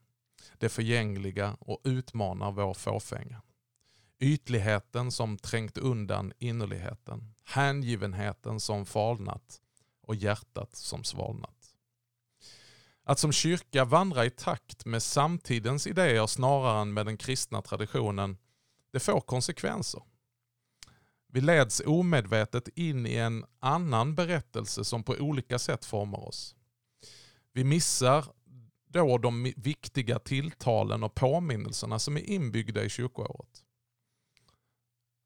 det 0.58 0.68
förgängliga 0.68 1.56
och 1.60 1.80
utmanar 1.84 2.52
vår 2.52 2.74
fåfänga. 2.74 3.42
Ytligheten 4.20 5.12
som 5.12 5.38
trängt 5.38 5.78
undan 5.78 6.32
innerligheten, 6.38 7.34
hängivenheten 7.44 8.60
som 8.60 8.86
falnat 8.86 9.60
och 10.02 10.14
hjärtat 10.14 10.74
som 10.74 11.04
svalnat. 11.04 11.76
Att 13.04 13.18
som 13.18 13.32
kyrka 13.32 13.84
vandra 13.84 14.24
i 14.24 14.30
takt 14.30 14.84
med 14.86 15.02
samtidens 15.02 15.86
idéer 15.86 16.26
snarare 16.26 16.80
än 16.80 16.94
med 16.94 17.06
den 17.06 17.16
kristna 17.16 17.62
traditionen, 17.62 18.38
det 18.92 19.00
får 19.00 19.20
konsekvenser. 19.20 20.02
Vi 21.36 21.42
leds 21.42 21.82
omedvetet 21.86 22.68
in 22.68 23.06
i 23.06 23.14
en 23.14 23.44
annan 23.60 24.14
berättelse 24.14 24.84
som 24.84 25.02
på 25.02 25.12
olika 25.12 25.58
sätt 25.58 25.84
formar 25.84 26.28
oss. 26.28 26.54
Vi 27.52 27.64
missar 27.64 28.24
då 28.88 29.18
de 29.18 29.52
viktiga 29.56 30.18
tilltalen 30.18 31.02
och 31.02 31.14
påminnelserna 31.14 31.98
som 31.98 32.16
är 32.16 32.30
inbyggda 32.30 32.84
i 32.84 32.88
kyrkoåret. 32.88 33.64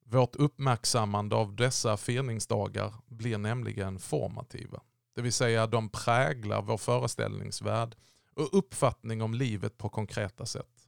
Vårt 0.04 0.36
uppmärksammande 0.36 1.36
av 1.36 1.56
dessa 1.56 1.96
firningsdagar 1.96 2.94
blir 3.06 3.38
nämligen 3.38 3.98
formativa. 3.98 4.80
Det 5.14 5.22
vill 5.22 5.32
säga 5.32 5.66
de 5.66 5.88
präglar 5.88 6.62
vår 6.62 6.78
föreställningsvärld 6.78 7.96
och 8.34 8.58
uppfattning 8.58 9.22
om 9.22 9.34
livet 9.34 9.78
på 9.78 9.88
konkreta 9.88 10.46
sätt. 10.46 10.79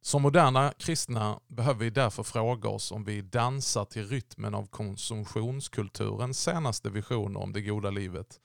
Som 0.00 0.22
moderna 0.22 0.72
kristna 0.78 1.40
behöver 1.48 1.84
vi 1.84 1.90
därför 1.90 2.22
fråga 2.22 2.68
oss 2.68 2.92
om 2.92 3.04
vi 3.04 3.22
dansar 3.22 3.84
till 3.84 4.08
rytmen 4.08 4.54
av 4.54 4.66
konsumtionskulturens 4.66 6.42
senaste 6.42 6.90
visioner 6.90 7.40
om 7.40 7.52
det 7.52 7.60
goda 7.60 7.90
livet 7.90 8.40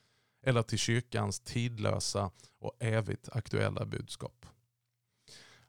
eller 0.45 0.61
till 0.61 0.77
kyrkans 0.77 1.39
tidlösa 1.39 2.31
och 2.59 2.75
evigt 2.79 3.29
aktuella 3.31 3.85
budskap. 3.85 4.45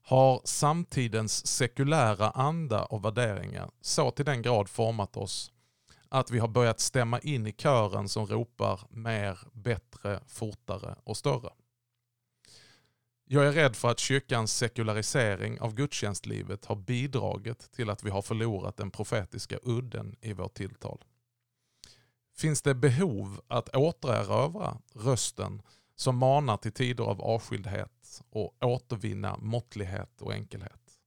Har 0.03 0.41
samtidens 0.45 1.47
sekulära 1.47 2.31
anda 2.31 2.85
och 2.85 3.05
värderingar 3.05 3.71
så 3.81 4.11
till 4.11 4.25
den 4.25 4.43
grad 4.43 4.69
format 4.69 5.17
oss 5.17 5.53
att 6.09 6.31
vi 6.31 6.39
har 6.39 6.49
börjat 6.49 6.81
stämma 6.81 7.19
in 7.19 7.47
i 7.47 7.53
kören 7.53 8.09
som 8.09 8.27
ropar 8.27 8.81
mer, 8.91 9.39
bättre, 9.53 10.21
fortare 10.27 10.97
och 11.05 11.17
större. 11.17 11.51
Jag 13.27 13.47
är 13.47 13.53
rädd 13.53 13.77
för 13.77 13.91
att 13.91 13.99
kyrkans 13.99 14.57
sekularisering 14.57 15.61
av 15.61 15.75
gudstjänstlivet 15.75 16.65
har 16.65 16.77
bidragit 16.77 17.73
till 17.73 17.91
att 17.91 18.05
vi 18.05 18.11
har 18.11 18.23
förlorat 18.23 18.77
den 18.77 18.91
profetiska 18.91 19.59
udden 19.63 20.17
i 20.21 20.33
vårt 20.33 20.55
tilltal. 20.55 21.05
Finns 22.37 22.63
det 22.63 22.75
behov 22.75 23.41
att 23.49 23.77
återerövra 23.77 24.79
rösten 24.95 25.63
som 25.97 26.17
manar 26.17 26.57
till 26.57 26.73
tider 26.73 27.05
av 27.05 27.21
avskildhet 27.21 28.23
och 28.31 28.57
återvinna 28.65 29.37
måttlighet 29.37 30.23
och 30.23 30.33
enkelhet? 30.33 30.99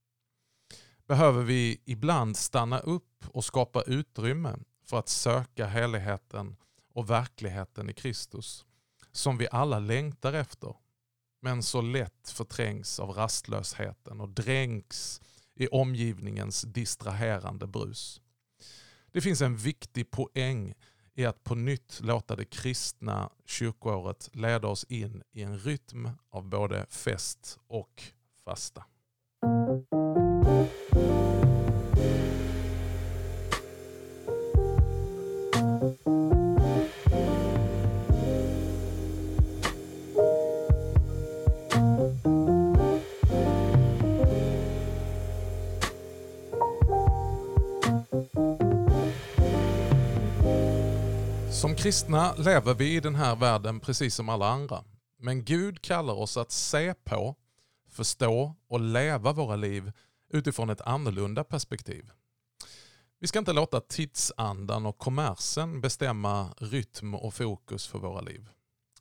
Behöver 1.06 1.42
vi 1.42 1.80
ibland 1.84 2.36
stanna 2.36 2.78
upp 2.78 3.24
och 3.28 3.44
skapa 3.44 3.82
utrymme 3.82 4.58
för 4.84 4.98
att 4.98 5.08
söka 5.08 5.66
heligheten 5.66 6.56
och 6.92 7.10
verkligheten 7.10 7.90
i 7.90 7.92
Kristus 7.92 8.64
som 9.12 9.38
vi 9.38 9.48
alla 9.50 9.78
längtar 9.78 10.32
efter 10.32 10.74
men 11.40 11.62
så 11.62 11.80
lätt 11.80 12.30
förträngs 12.30 13.00
av 13.00 13.10
rastlösheten 13.10 14.20
och 14.20 14.28
dränks 14.28 15.20
i 15.54 15.68
omgivningens 15.68 16.62
distraherande 16.62 17.66
brus. 17.66 18.20
Det 19.12 19.20
finns 19.20 19.40
en 19.40 19.56
viktig 19.56 20.10
poäng 20.10 20.74
i 21.14 21.24
att 21.24 21.44
på 21.44 21.54
nytt 21.54 22.00
låta 22.02 22.36
det 22.36 22.44
kristna 22.44 23.30
kyrkoåret 23.46 24.30
leda 24.32 24.68
oss 24.68 24.84
in 24.84 25.22
i 25.32 25.42
en 25.42 25.58
rytm 25.58 26.08
av 26.30 26.48
både 26.48 26.86
fest 26.90 27.58
och 27.66 28.02
fasta. 28.44 28.84
Kristna 51.88 52.34
lever 52.34 52.74
vi 52.74 52.94
i 52.94 53.00
den 53.00 53.14
här 53.14 53.36
världen 53.36 53.80
precis 53.80 54.14
som 54.14 54.28
alla 54.28 54.48
andra. 54.48 54.84
Men 55.18 55.44
Gud 55.44 55.82
kallar 55.82 56.14
oss 56.14 56.36
att 56.36 56.50
se 56.50 56.94
på, 56.94 57.36
förstå 57.90 58.54
och 58.68 58.80
leva 58.80 59.32
våra 59.32 59.56
liv 59.56 59.92
utifrån 60.30 60.70
ett 60.70 60.80
annorlunda 60.80 61.44
perspektiv. 61.44 62.10
Vi 63.18 63.26
ska 63.26 63.38
inte 63.38 63.52
låta 63.52 63.80
tidsandan 63.80 64.86
och 64.86 64.98
kommersen 64.98 65.80
bestämma 65.80 66.54
rytm 66.58 67.14
och 67.14 67.34
fokus 67.34 67.86
för 67.86 67.98
våra 67.98 68.20
liv. 68.20 68.48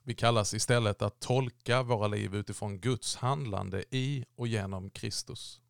Vi 0.03 0.15
kallas 0.15 0.53
istället 0.53 1.01
att 1.01 1.19
tolka 1.19 1.83
våra 1.83 2.07
liv 2.07 2.35
utifrån 2.35 2.79
Guds 2.79 3.15
handlande 3.15 3.83
i 3.89 4.25
och 4.35 4.47
genom 4.47 4.89
Kristus. 4.89 5.61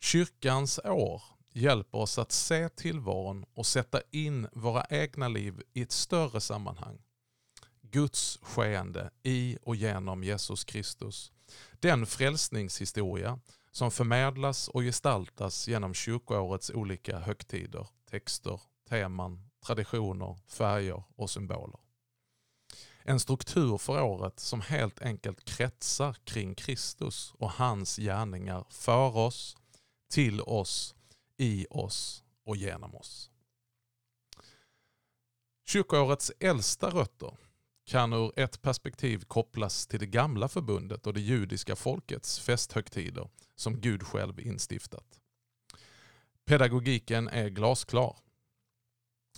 Kyrkans 0.00 0.80
år 0.84 1.22
hjälper 1.52 1.98
oss 1.98 2.18
att 2.18 2.32
se 2.32 2.68
tillvaron 2.68 3.44
och 3.54 3.66
sätta 3.66 4.00
in 4.10 4.48
våra 4.52 4.86
egna 4.90 5.28
liv 5.28 5.62
i 5.72 5.82
ett 5.82 5.92
större 5.92 6.40
sammanhang. 6.40 6.98
Guds 7.80 8.38
skeende 8.42 9.10
i 9.22 9.58
och 9.62 9.76
genom 9.76 10.24
Jesus 10.24 10.64
Kristus. 10.64 11.32
Den 11.80 12.06
frälsningshistoria 12.06 13.40
som 13.70 13.90
förmedlas 13.90 14.68
och 14.68 14.82
gestaltas 14.82 15.68
genom 15.68 15.94
kyrkoårets 15.94 16.70
olika 16.70 17.18
högtider, 17.18 17.86
texter, 18.10 18.60
teman, 18.88 19.50
traditioner, 19.66 20.38
färger 20.48 21.02
och 21.16 21.30
symboler. 21.30 21.80
En 23.02 23.20
struktur 23.20 23.78
för 23.78 24.02
året 24.02 24.40
som 24.40 24.60
helt 24.60 25.02
enkelt 25.02 25.44
kretsar 25.44 26.16
kring 26.24 26.54
Kristus 26.54 27.32
och 27.38 27.50
hans 27.50 27.96
gärningar 27.96 28.64
för 28.70 29.16
oss, 29.16 29.56
till 30.10 30.40
oss, 30.40 30.94
i 31.42 31.66
oss 31.70 32.24
och 32.44 32.56
genom 32.56 32.94
oss. 32.94 33.30
Kyrkoårets 35.66 36.32
äldsta 36.40 36.90
rötter 36.90 37.36
kan 37.84 38.12
ur 38.12 38.32
ett 38.36 38.62
perspektiv 38.62 39.24
kopplas 39.24 39.86
till 39.86 40.00
det 40.00 40.06
gamla 40.06 40.48
förbundet 40.48 41.06
och 41.06 41.14
det 41.14 41.20
judiska 41.20 41.76
folkets 41.76 42.40
festhögtider 42.40 43.28
som 43.56 43.80
Gud 43.80 44.02
själv 44.02 44.40
instiftat. 44.40 45.20
Pedagogiken 46.44 47.28
är 47.28 47.48
glasklar. 47.48 48.16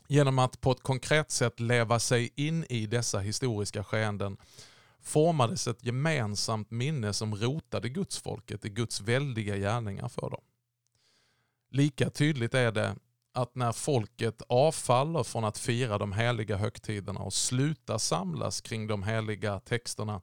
Genom 0.09 0.39
att 0.39 0.61
på 0.61 0.73
ett 0.73 0.83
konkret 0.83 1.31
sätt 1.31 1.61
leva 1.61 1.99
sig 1.99 2.33
in 2.37 2.65
i 2.65 2.87
dessa 2.87 3.19
historiska 3.19 3.85
skeenden 3.85 4.37
formades 5.01 5.69
ett 5.69 5.85
gemensamt 5.85 6.71
minne 6.71 7.13
som 7.13 7.35
rotade 7.35 7.89
gudsfolket 7.89 8.65
i 8.65 8.69
Guds 8.69 9.01
väldiga 9.01 9.57
gärningar 9.57 10.09
för 10.09 10.31
dem. 10.31 10.45
Lika 11.75 12.11
tydligt 12.11 12.55
är 12.55 12.73
det 12.73 12.97
att 13.33 13.55
när 13.55 13.73
folket 13.73 14.43
avfaller 14.49 15.23
från 15.23 15.45
att 15.45 15.59
fira 15.59 15.99
de 15.99 16.13
heliga 16.13 16.57
högtiderna 16.57 17.21
och 17.21 17.33
slutar 17.33 17.99
samlas 17.99 18.61
kring 18.61 18.87
de 18.87 19.03
heliga 19.03 19.61
texterna 19.61 20.21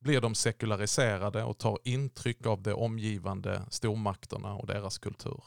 blir 0.00 0.20
de 0.20 0.34
sekulariserade 0.34 1.44
och 1.44 1.58
tar 1.58 1.78
intryck 1.84 2.46
av 2.46 2.62
de 2.62 2.72
omgivande 2.72 3.62
stormakterna 3.70 4.54
och 4.54 4.66
deras 4.66 4.98
kultur. 4.98 5.44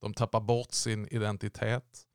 De 0.00 0.14
tappar 0.14 0.40
bort 0.40 0.72
sin 0.72 1.08
identitet. 1.10 2.06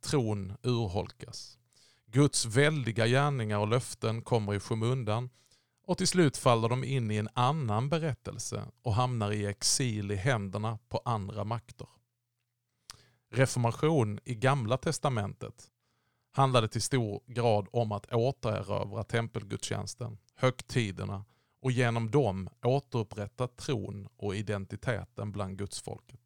Tron 0.00 0.56
urholkas. 0.62 1.58
Guds 2.06 2.46
väldiga 2.46 3.06
gärningar 3.06 3.58
och 3.58 3.68
löften 3.68 4.22
kommer 4.22 4.54
i 4.54 4.60
skymundan 4.60 5.30
och 5.86 5.98
till 5.98 6.08
slut 6.08 6.36
faller 6.36 6.68
de 6.68 6.84
in 6.84 7.10
i 7.10 7.16
en 7.16 7.28
annan 7.32 7.88
berättelse 7.88 8.64
och 8.82 8.94
hamnar 8.94 9.32
i 9.32 9.46
exil 9.46 10.10
i 10.10 10.16
händerna 10.16 10.78
på 10.88 11.02
andra 11.04 11.44
makter. 11.44 11.88
Reformation 13.30 14.20
i 14.24 14.34
gamla 14.34 14.76
testamentet 14.76 15.70
handlade 16.32 16.68
till 16.68 16.82
stor 16.82 17.22
grad 17.26 17.68
om 17.72 17.92
att 17.92 18.12
återerövra 18.12 19.04
tempelgudstjänsten, 19.04 20.18
högtiderna 20.34 21.24
och 21.62 21.72
genom 21.72 22.10
dem 22.10 22.48
återupprätta 22.62 23.48
tron 23.48 24.08
och 24.16 24.36
identiteten 24.36 25.32
bland 25.32 25.58
gudsfolket. 25.58 26.20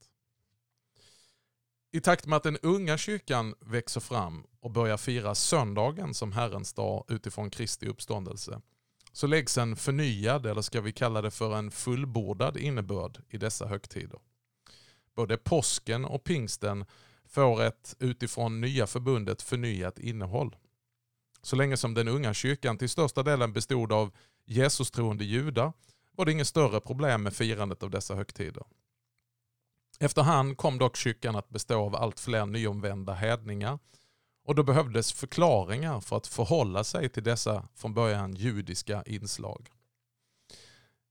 I 1.93 2.01
takt 2.01 2.27
med 2.27 2.37
att 2.37 2.43
den 2.43 2.59
unga 2.63 2.99
kyrkan 2.99 3.55
växer 3.61 4.01
fram 4.01 4.47
och 4.61 4.71
börjar 4.71 4.97
fira 4.97 5.35
söndagen 5.35 6.15
som 6.15 6.33
Herrens 6.33 6.73
dag 6.73 7.05
utifrån 7.09 7.51
Kristi 7.51 7.87
uppståndelse 7.87 8.61
så 9.13 9.27
läggs 9.27 9.59
en 9.59 9.77
förnyad, 9.77 10.47
eller 10.47 10.63
ska 10.63 10.81
vi 10.81 10.93
kalla 10.93 11.23
det 11.23 11.31
för 11.31 11.57
en 11.57 11.71
fullbordad 11.71 12.57
innebörd 12.57 13.23
i 13.31 13.39
dessa 13.39 13.67
högtider. 13.67 14.19
Både 15.15 15.37
påsken 15.37 16.05
och 16.05 16.25
pingsten 16.25 16.85
får 17.25 17.63
ett 17.63 17.97
utifrån 17.99 18.61
nya 18.61 18.87
förbundet 18.87 19.43
förnyat 19.43 19.99
innehåll. 19.99 20.57
Så 21.43 21.57
länge 21.57 21.77
som 21.77 21.95
den 21.95 22.09
unga 22.09 22.35
kyrkan 22.35 22.79
till 22.79 22.89
största 22.89 23.23
delen 23.23 23.53
bestod 23.53 23.93
av 23.93 24.13
Jesus-troende 24.45 25.25
judar 25.25 25.73
var 26.17 26.25
det 26.25 26.33
inget 26.33 26.47
större 26.47 26.81
problem 26.81 27.23
med 27.23 27.35
firandet 27.35 27.83
av 27.83 27.91
dessa 27.91 28.15
högtider. 28.15 28.65
Efterhand 30.01 30.57
kom 30.57 30.79
dock 30.79 30.97
kyrkan 30.97 31.37
att 31.37 31.49
bestå 31.49 31.81
av 31.81 31.97
allt 31.97 32.21
fler 32.21 32.47
nyomvända 32.47 33.15
hedningar 33.15 33.79
och 34.45 34.55
då 34.55 34.63
behövdes 34.63 35.13
förklaringar 35.13 36.01
för 36.01 36.17
att 36.17 36.27
förhålla 36.27 36.85
sig 36.85 37.09
till 37.09 37.23
dessa 37.23 37.69
från 37.75 37.95
början 37.95 38.35
judiska 38.35 39.03
inslag. 39.07 39.71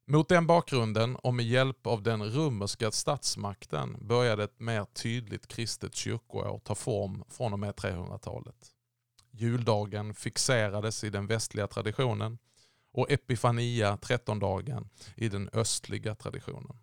Mot 0.06 0.30
den 0.30 0.48
bakgrunden 0.48 1.16
och 1.16 1.34
med 1.34 1.46
hjälp 1.46 1.88
av 1.88 2.04
den 2.04 2.34
romerska 2.34 2.92
statsmakten 2.92 3.98
började 4.08 4.44
ett 4.44 4.60
mer 4.60 4.86
tydligt 4.86 5.48
kristet 5.48 5.96
kyrkoår 5.96 6.60
ta 6.64 6.76
form 6.76 7.24
från 7.30 7.54
och 7.54 7.60
med 7.60 7.74
300-talet. 7.76 8.72
Juldagen 9.32 10.14
fixerades 10.14 11.04
i 11.04 11.10
den 11.10 11.28
västliga 11.28 11.68
traditionen 11.68 12.38
och 12.94 13.12
Epifania, 13.12 13.98
trettondagen, 13.98 14.90
i 15.16 15.30
den 15.30 15.50
östliga 15.54 16.16
traditionen. 16.16 16.78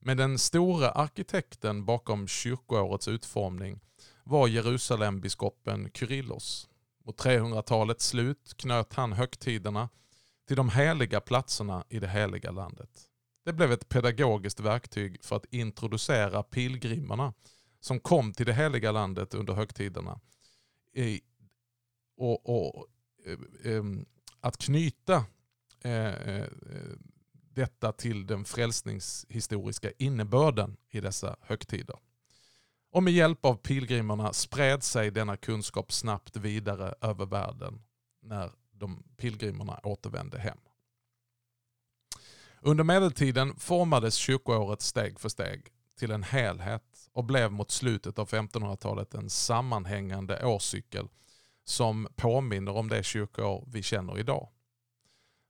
Men 0.00 0.16
den 0.16 0.38
stora 0.38 0.90
arkitekten 0.90 1.84
bakom 1.84 2.28
kyrkoårets 2.28 3.08
utformning 3.08 3.80
var 4.24 4.48
Jerusalembiskopen 4.48 5.90
Kyrillos. 5.94 6.68
Mot 7.04 7.24
300-talets 7.24 8.06
slut 8.06 8.54
knöt 8.56 8.94
han 8.94 9.12
högtiderna 9.12 9.88
till 10.50 10.56
de 10.56 10.68
heliga 10.68 11.20
platserna 11.20 11.84
i 11.88 11.98
det 11.98 12.08
heliga 12.08 12.50
landet. 12.50 12.90
Det 13.44 13.52
blev 13.52 13.72
ett 13.72 13.88
pedagogiskt 13.88 14.60
verktyg 14.60 15.24
för 15.24 15.36
att 15.36 15.44
introducera 15.50 16.42
pilgrimerna 16.42 17.34
som 17.80 18.00
kom 18.00 18.32
till 18.32 18.46
det 18.46 18.52
heliga 18.52 18.92
landet 18.92 19.34
under 19.34 19.54
högtiderna. 19.54 20.20
och, 22.16 22.48
och 22.48 22.86
eh, 23.26 23.72
eh, 23.72 23.84
Att 24.40 24.58
knyta 24.58 25.24
eh, 25.82 26.44
detta 27.32 27.92
till 27.92 28.26
den 28.26 28.44
frälsningshistoriska 28.44 29.90
innebörden 29.98 30.76
i 30.90 31.00
dessa 31.00 31.36
högtider. 31.40 31.96
Och 32.92 33.02
med 33.02 33.12
hjälp 33.12 33.44
av 33.44 33.54
pilgrimerna 33.54 34.32
spred 34.32 34.82
sig 34.82 35.10
denna 35.10 35.36
kunskap 35.36 35.92
snabbt 35.92 36.36
vidare 36.36 36.94
över 37.00 37.26
världen 37.26 37.82
när 38.22 38.59
de 38.80 39.02
pilgrimerna 39.16 39.80
återvände 39.82 40.38
hem. 40.38 40.58
Under 42.60 42.84
medeltiden 42.84 43.56
formades 43.56 44.14
kyrkoåret 44.14 44.82
steg 44.82 45.20
för 45.20 45.28
steg 45.28 45.68
till 45.98 46.10
en 46.10 46.22
helhet 46.22 47.08
och 47.12 47.24
blev 47.24 47.52
mot 47.52 47.70
slutet 47.70 48.18
av 48.18 48.28
1500-talet 48.28 49.14
en 49.14 49.30
sammanhängande 49.30 50.44
årscykel 50.44 51.08
som 51.64 52.08
påminner 52.16 52.76
om 52.76 52.88
det 52.88 53.02
kyrkoår 53.02 53.64
vi 53.66 53.82
känner 53.82 54.18
idag. 54.18 54.48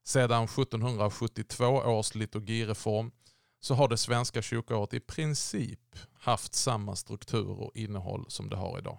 Sedan 0.03 0.43
1772 0.43 1.65
års 1.65 2.15
liturgireform 2.15 3.11
så 3.59 3.75
har 3.75 3.87
det 3.87 3.97
svenska 3.97 4.41
kyrkoåret 4.41 4.93
i 4.93 4.99
princip 4.99 5.95
haft 6.13 6.53
samma 6.53 6.95
struktur 6.95 7.61
och 7.61 7.75
innehåll 7.75 8.25
som 8.27 8.49
det 8.49 8.55
har 8.55 8.79
idag. 8.79 8.97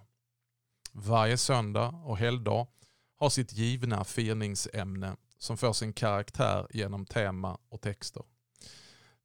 Varje 0.92 1.36
söndag 1.36 1.88
och 2.04 2.18
helgdag 2.18 2.66
har 3.22 3.30
sitt 3.30 3.52
givna 3.52 4.04
firningsämne 4.04 5.16
som 5.38 5.56
får 5.56 5.72
sin 5.72 5.92
karaktär 5.92 6.66
genom 6.70 7.06
tema 7.06 7.58
och 7.68 7.80
texter. 7.80 8.22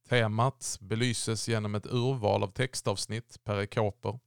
Temat 0.10 0.78
belyses 0.82 1.48
genom 1.48 1.76
ett 1.76 1.86
urval 1.86 2.44
av 2.44 2.48
textavsnitt, 2.48 3.44
perikoper, 3.44 4.20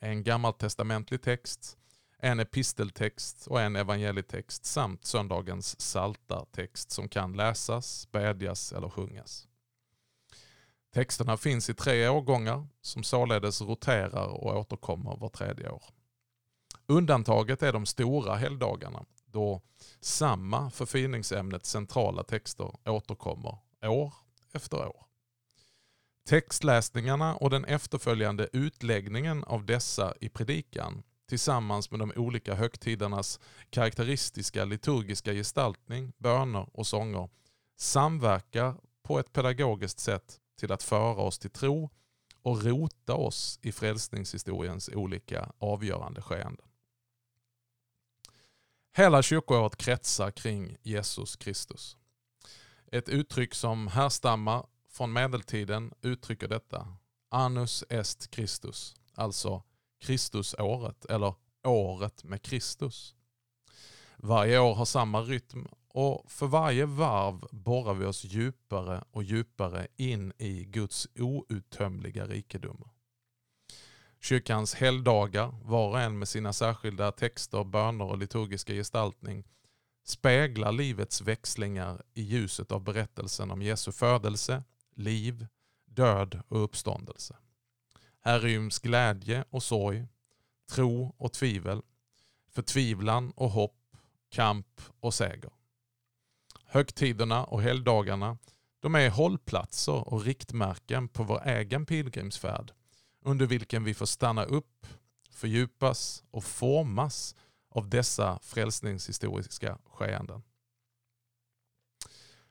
en 0.00 0.22
gammaltestamentlig 0.22 1.22
text, 1.22 1.76
en 2.18 2.40
episteltext 2.40 3.46
och 3.46 3.60
en 3.60 3.76
evangelietext 3.76 4.64
samt 4.64 5.04
söndagens 5.04 5.80
saltartext 5.80 6.90
som 6.90 7.08
kan 7.08 7.32
läsas, 7.32 8.08
bedjas 8.12 8.72
eller 8.72 8.88
sjungas. 8.88 9.48
Texterna 10.94 11.36
finns 11.36 11.70
i 11.70 11.74
tre 11.74 12.08
årgångar 12.08 12.66
som 12.80 13.02
således 13.02 13.62
roterar 13.62 14.26
och 14.26 14.56
återkommer 14.56 15.16
var 15.16 15.28
tredje 15.28 15.70
år. 15.70 15.82
Undantaget 16.86 17.62
är 17.62 17.72
de 17.72 17.86
stora 17.86 18.34
helgdagarna 18.34 19.04
då 19.34 19.60
samma 20.00 20.70
förfiningsämnets 20.70 21.70
centrala 21.70 22.22
texter 22.22 22.70
återkommer 22.84 23.58
år 23.82 24.14
efter 24.52 24.88
år. 24.88 25.06
Textläsningarna 26.28 27.36
och 27.36 27.50
den 27.50 27.64
efterföljande 27.64 28.48
utläggningen 28.52 29.44
av 29.44 29.64
dessa 29.64 30.14
i 30.20 30.28
predikan 30.28 31.02
tillsammans 31.28 31.90
med 31.90 32.00
de 32.00 32.12
olika 32.16 32.54
högtidernas 32.54 33.40
karaktäristiska 33.70 34.64
liturgiska 34.64 35.32
gestaltning, 35.32 36.12
böner 36.18 36.66
och 36.72 36.86
sånger 36.86 37.28
samverkar 37.76 38.74
på 39.02 39.18
ett 39.18 39.32
pedagogiskt 39.32 40.00
sätt 40.00 40.40
till 40.58 40.72
att 40.72 40.82
föra 40.82 41.22
oss 41.22 41.38
till 41.38 41.50
tro 41.50 41.90
och 42.42 42.62
rota 42.64 43.14
oss 43.14 43.58
i 43.62 43.72
frälsningshistoriens 43.72 44.88
olika 44.88 45.52
avgörande 45.58 46.22
skeenden. 46.22 46.66
Hela 48.96 49.22
kyrkoåret 49.22 49.76
kretsar 49.76 50.30
kring 50.30 50.76
Jesus 50.82 51.36
Kristus. 51.36 51.96
Ett 52.92 53.08
uttryck 53.08 53.54
som 53.54 53.88
härstammar 53.88 54.66
från 54.88 55.12
medeltiden 55.12 55.92
uttrycker 56.02 56.48
detta. 56.48 56.96
Annus 57.30 57.84
est 57.88 58.34
Christus, 58.34 58.94
alltså 59.14 59.62
Kristusåret 60.00 61.04
eller 61.04 61.34
året 61.64 62.24
med 62.24 62.42
Kristus. 62.42 63.14
Varje 64.16 64.58
år 64.58 64.74
har 64.74 64.84
samma 64.84 65.22
rytm 65.22 65.68
och 65.88 66.32
för 66.32 66.46
varje 66.46 66.86
varv 66.86 67.46
borrar 67.50 67.94
vi 67.94 68.04
oss 68.04 68.24
djupare 68.24 69.04
och 69.10 69.22
djupare 69.22 69.86
in 69.96 70.32
i 70.38 70.64
Guds 70.64 71.08
outtömliga 71.18 72.26
rikedomar. 72.26 72.93
Kyrkans 74.24 74.74
helgdagar, 74.74 75.54
var 75.62 75.88
och 75.88 76.00
en 76.00 76.18
med 76.18 76.28
sina 76.28 76.52
särskilda 76.52 77.12
texter, 77.12 77.64
böner 77.64 78.04
och 78.04 78.18
liturgiska 78.18 78.72
gestaltning, 78.72 79.44
speglar 80.04 80.72
livets 80.72 81.20
växlingar 81.20 82.02
i 82.14 82.22
ljuset 82.22 82.72
av 82.72 82.80
berättelsen 82.80 83.50
om 83.50 83.62
Jesu 83.62 83.92
födelse, 83.92 84.62
liv, 84.94 85.46
död 85.86 86.42
och 86.48 86.64
uppståndelse. 86.64 87.36
Här 88.20 88.40
ryms 88.40 88.78
glädje 88.78 89.44
och 89.50 89.62
sorg, 89.62 90.06
tro 90.70 91.14
och 91.18 91.32
tvivel, 91.32 91.82
förtvivlan 92.50 93.30
och 93.30 93.50
hopp, 93.50 93.96
kamp 94.30 94.80
och 95.00 95.14
seger. 95.14 95.50
Högtiderna 96.64 97.44
och 97.44 97.62
helgdagarna 97.62 98.38
de 98.80 98.94
är 98.94 99.10
hållplatser 99.10 100.08
och 100.08 100.24
riktmärken 100.24 101.08
på 101.08 101.22
vår 101.22 101.42
egen 101.48 101.86
pilgrimsfärd 101.86 102.72
under 103.24 103.46
vilken 103.46 103.84
vi 103.84 103.94
får 103.94 104.06
stanna 104.06 104.44
upp, 104.44 104.86
fördjupas 105.30 106.24
och 106.30 106.44
formas 106.44 107.36
av 107.70 107.88
dessa 107.88 108.38
frälsningshistoriska 108.42 109.78
skeenden. 109.86 110.42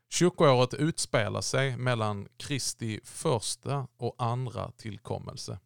Kyrkoåret 0.10 0.74
utspelar 0.74 1.42
sig 1.42 1.78
mellan 1.78 2.28
Kristi 2.38 3.00
första 3.04 3.88
och 3.98 4.16
andra 4.18 4.72
tillkommelse. 4.72 5.60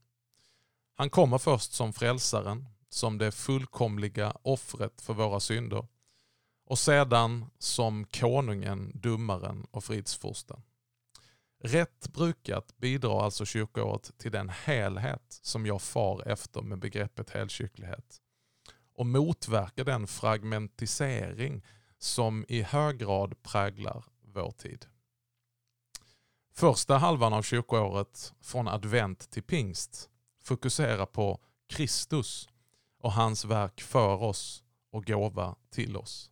Han 0.95 1.09
kommer 1.09 1.37
först 1.37 1.73
som 1.73 1.93
frälsaren, 1.93 2.65
som 2.89 3.17
det 3.17 3.31
fullkomliga 3.31 4.33
offret 4.41 5.01
för 5.01 5.13
våra 5.13 5.39
synder 5.39 5.87
och 6.65 6.79
sedan 6.79 7.45
som 7.59 8.05
konungen, 8.05 8.91
domaren 8.95 9.67
och 9.71 9.83
fridsfursten. 9.83 10.61
Rätt 11.59 12.07
brukat 12.13 12.77
bidrar 12.77 13.23
alltså 13.23 13.45
kyrkoåret 13.45 14.17
till 14.17 14.31
den 14.31 14.49
helhet 14.49 15.39
som 15.41 15.65
jag 15.65 15.81
far 15.81 16.27
efter 16.27 16.61
med 16.61 16.79
begreppet 16.79 17.29
helkyrklighet 17.29 18.21
och 18.93 19.05
motverkar 19.05 19.83
den 19.83 20.07
fragmentisering 20.07 21.65
som 21.97 22.45
i 22.47 22.61
hög 22.61 22.97
grad 22.97 23.43
präglar 23.43 24.05
vår 24.21 24.51
tid. 24.51 24.85
Första 26.53 26.97
halvan 26.97 27.33
av 27.33 27.41
kyrkoåret, 27.41 28.33
från 28.41 28.67
advent 28.67 29.29
till 29.29 29.43
pingst, 29.43 30.09
fokuserar 30.43 31.05
på 31.05 31.39
Kristus 31.67 32.49
och 32.99 33.13
hans 33.13 33.45
verk 33.45 33.81
för 33.81 34.23
oss 34.23 34.63
och 34.91 35.05
gåva 35.05 35.55
till 35.69 35.97
oss 35.97 36.31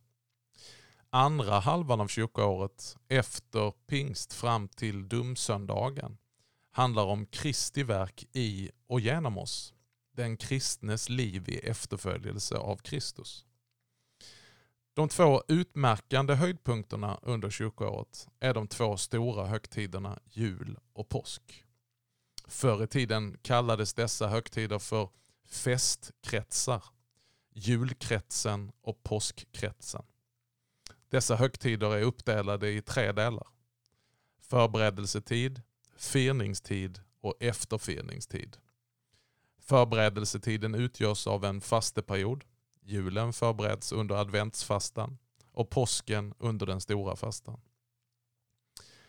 andra 1.10 1.58
halvan 1.58 2.00
av 2.00 2.08
kyrkoåret 2.08 2.96
efter 3.08 3.72
pingst 3.86 4.32
fram 4.32 4.68
till 4.68 5.08
domsöndagen, 5.08 6.18
handlar 6.70 7.04
om 7.04 7.26
Kristi 7.26 7.82
verk 7.82 8.26
i 8.32 8.70
och 8.86 9.00
genom 9.00 9.38
oss. 9.38 9.74
Den 10.12 10.36
kristnes 10.36 11.08
liv 11.08 11.48
i 11.48 11.58
efterföljelse 11.58 12.56
av 12.56 12.76
Kristus. 12.76 13.44
De 14.94 15.08
två 15.08 15.42
utmärkande 15.48 16.34
höjdpunkterna 16.34 17.18
under 17.22 17.50
kyrkoåret 17.50 18.28
är 18.40 18.54
de 18.54 18.68
två 18.68 18.96
stora 18.96 19.46
högtiderna 19.46 20.18
jul 20.24 20.78
och 20.92 21.08
påsk. 21.08 21.64
Förr 22.48 22.84
i 22.84 22.86
tiden 22.86 23.38
kallades 23.42 23.94
dessa 23.94 24.28
högtider 24.28 24.78
för 24.78 25.08
festkretsar, 25.48 26.84
julkretsen 27.54 28.72
och 28.80 29.02
påskkretsen. 29.02 30.04
Dessa 31.08 31.36
högtider 31.36 31.94
är 31.96 32.02
uppdelade 32.02 32.70
i 32.70 32.82
tre 32.82 33.12
delar. 33.12 33.46
Förberedelsetid, 34.40 35.62
firningstid 35.96 37.00
och 37.20 37.34
efterfirningstid. 37.40 38.56
Förberedelsetiden 39.58 40.74
utgörs 40.74 41.26
av 41.26 41.44
en 41.44 41.60
fasteperiod. 41.60 42.44
Julen 42.82 43.32
förbereds 43.32 43.92
under 43.92 44.14
adventsfastan 44.14 45.18
och 45.52 45.70
påsken 45.70 46.34
under 46.38 46.66
den 46.66 46.80
stora 46.80 47.16
fastan. 47.16 47.60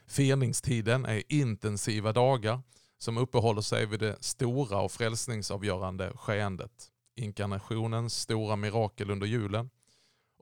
Firningstiden 0.07 1.05
är 1.05 1.23
intensiva 1.29 2.13
dagar 2.13 2.61
som 2.97 3.17
uppehåller 3.17 3.61
sig 3.61 3.85
vid 3.85 3.99
det 3.99 4.23
stora 4.23 4.81
och 4.81 4.91
frälsningsavgörande 4.91 6.11
skeendet. 6.15 6.91
Inkarnationens 7.15 8.19
stora 8.19 8.55
mirakel 8.55 9.11
under 9.11 9.27
julen 9.27 9.69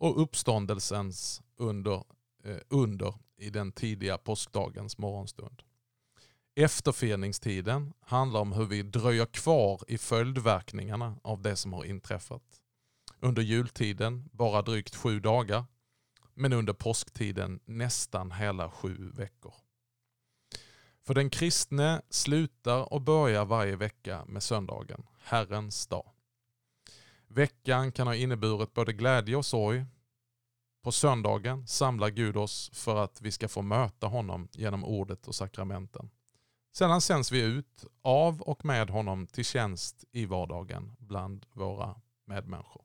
och 0.06 0.22
uppståndelsens 0.22 1.42
under, 1.58 2.04
eh, 2.44 2.58
under 2.70 3.14
i 3.38 3.50
den 3.50 3.72
tidiga 3.72 4.18
påskdagens 4.18 4.98
morgonstund. 4.98 5.62
Efterfirningstiden 6.56 7.94
handlar 8.00 8.40
om 8.40 8.52
hur 8.52 8.66
vi 8.66 8.84
dröjer 8.84 9.26
kvar 9.26 9.82
i 9.88 9.98
följdverkningarna 9.98 11.18
av 11.22 11.42
det 11.42 11.56
som 11.56 11.74
har 11.74 11.86
inträffat. 11.86 12.62
Under 13.20 13.42
jultiden 13.42 14.30
bara 14.32 14.62
drygt 14.62 14.96
sju 14.96 15.20
dagar, 15.20 15.66
men 16.34 16.54
under 16.54 16.74
påsktiden 16.74 17.60
nästan 17.66 18.32
hela 18.32 18.72
sju 18.72 19.12
veckor. 19.14 19.54
För 21.04 21.14
den 21.14 21.30
kristne 21.30 22.02
slutar 22.10 22.94
och 22.94 23.02
börjar 23.02 23.46
varje 23.46 23.76
vecka 23.76 24.26
med 24.26 24.44
söndagen, 24.44 25.04
Herrens 25.20 25.88
dag. 25.88 26.12
Veckan 27.28 27.92
kan 27.92 28.08
ha 28.08 28.16
inneburit 28.16 28.74
både 28.74 28.94
glädje 28.94 29.36
och 29.36 29.46
sorg, 29.46 29.86
på 30.86 30.92
söndagen 30.92 31.68
samlar 31.68 32.10
Gud 32.10 32.38
oss 32.38 32.70
för 32.74 32.96
att 32.96 33.22
vi 33.22 33.32
ska 33.32 33.48
få 33.48 33.62
möta 33.62 34.08
honom 34.08 34.48
genom 34.52 34.84
ordet 34.84 35.28
och 35.28 35.36
sakramenten. 35.36 36.10
Sedan 36.74 37.02
sänds 37.02 37.32
vi 37.32 37.42
ut 37.42 37.86
av 38.02 38.42
och 38.42 38.66
med 38.66 38.90
honom 38.90 39.28
till 39.28 39.46
tjänst 39.46 40.06
i 40.12 40.26
vardagen 40.26 40.96
bland 41.00 41.46
våra 41.54 41.96
medmänniskor. 42.26 42.84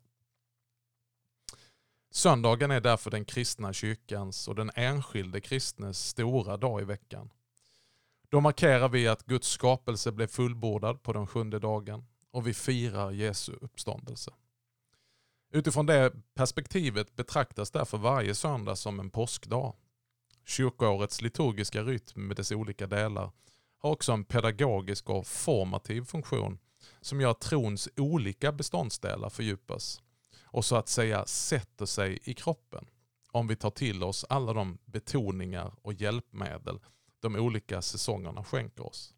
Söndagen 2.11 2.71
är 2.71 2.81
därför 2.81 3.11
den 3.11 3.25
kristna 3.25 3.73
kyrkans 3.73 4.49
och 4.49 4.55
den 4.55 4.71
enskilde 4.75 5.41
kristnes 5.41 6.07
stora 6.09 6.57
dag 6.57 6.81
i 6.81 6.85
veckan. 6.85 7.31
Då 8.29 8.41
markerar 8.41 8.89
vi 8.89 9.09
att 9.09 9.27
Guds 9.27 9.49
skapelse 9.49 10.13
blev 10.13 10.27
fullbordad 10.27 11.03
på 11.03 11.13
den 11.13 11.27
sjunde 11.27 11.59
dagen 11.59 12.07
och 12.31 12.47
vi 12.47 12.55
firar 12.55 13.11
Jesu 13.11 13.53
uppståndelse. 13.61 14.33
Utifrån 15.53 15.87
det 15.87 16.13
perspektivet 16.35 17.17
betraktas 17.17 17.71
därför 17.71 17.99
varje 17.99 18.35
söndag 18.35 18.77
som 18.77 19.01
en 19.01 19.11
påskdag. 19.11 19.75
Kyrkoårets 20.45 21.23
liturgiska 21.23 21.83
rytm 21.83 22.27
med 22.27 22.37
dess 22.37 22.53
olika 22.53 22.87
delar 22.87 23.33
har 23.79 23.91
också 23.91 24.13
en 24.13 24.25
pedagogisk 24.25 25.11
och 25.11 25.27
formativ 25.27 26.03
funktion 26.05 26.59
som 27.01 27.21
gör 27.21 27.31
att 27.31 27.41
trons 27.41 27.89
olika 27.97 28.53
beståndsdelar 28.53 29.31
fördjupas 29.31 30.03
och 30.45 30.65
så 30.65 30.77
att 30.77 30.89
säga 30.89 31.27
sätter 31.27 31.87
sig 31.87 32.19
i 32.25 32.35
kroppen 32.35 32.87
om 33.33 33.47
vi 33.47 33.57
tar 33.57 33.71
till 33.71 34.03
oss 34.03 34.25
alla 34.29 34.53
de 34.53 34.79
betoningar 34.85 35.73
och 35.83 35.93
hjälpmedel 35.93 36.81
de 37.21 37.37
olika 37.37 37.83
säsongerna 37.83 38.45
skänker 38.45 38.87
oss. 38.87 39.15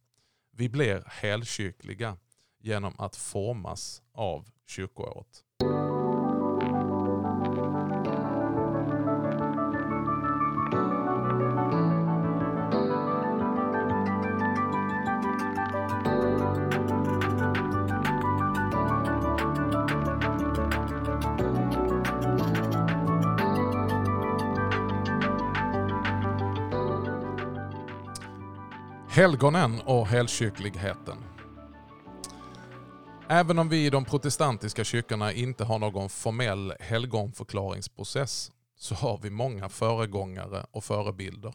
Vi 0.51 0.69
blir 0.69 1.05
helkyrkliga 1.07 2.17
genom 2.59 2.95
att 2.99 3.17
formas 3.17 4.03
av 4.13 4.49
kyrkoåret. 4.67 5.45
Helgonen 29.23 29.81
och 29.81 30.07
helkyrkligheten. 30.07 31.19
Även 33.29 33.59
om 33.59 33.69
vi 33.69 33.87
i 33.87 33.91
de 33.91 34.05
protestantiska 34.05 34.85
kyrkorna 34.85 35.33
inte 35.33 35.65
har 35.65 35.79
någon 35.79 36.09
formell 36.09 36.75
helgonförklaringsprocess 36.81 38.53
så 38.77 38.95
har 38.95 39.19
vi 39.19 39.31
många 39.31 39.69
föregångare 39.69 40.67
och 40.71 40.85
förebilder. 40.85 41.55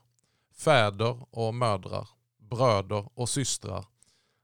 fäder 0.58 1.25
och 1.32 1.53
mödrar, 1.53 2.10
bröder 2.39 3.10
och 3.13 3.30
systrar 3.30 3.86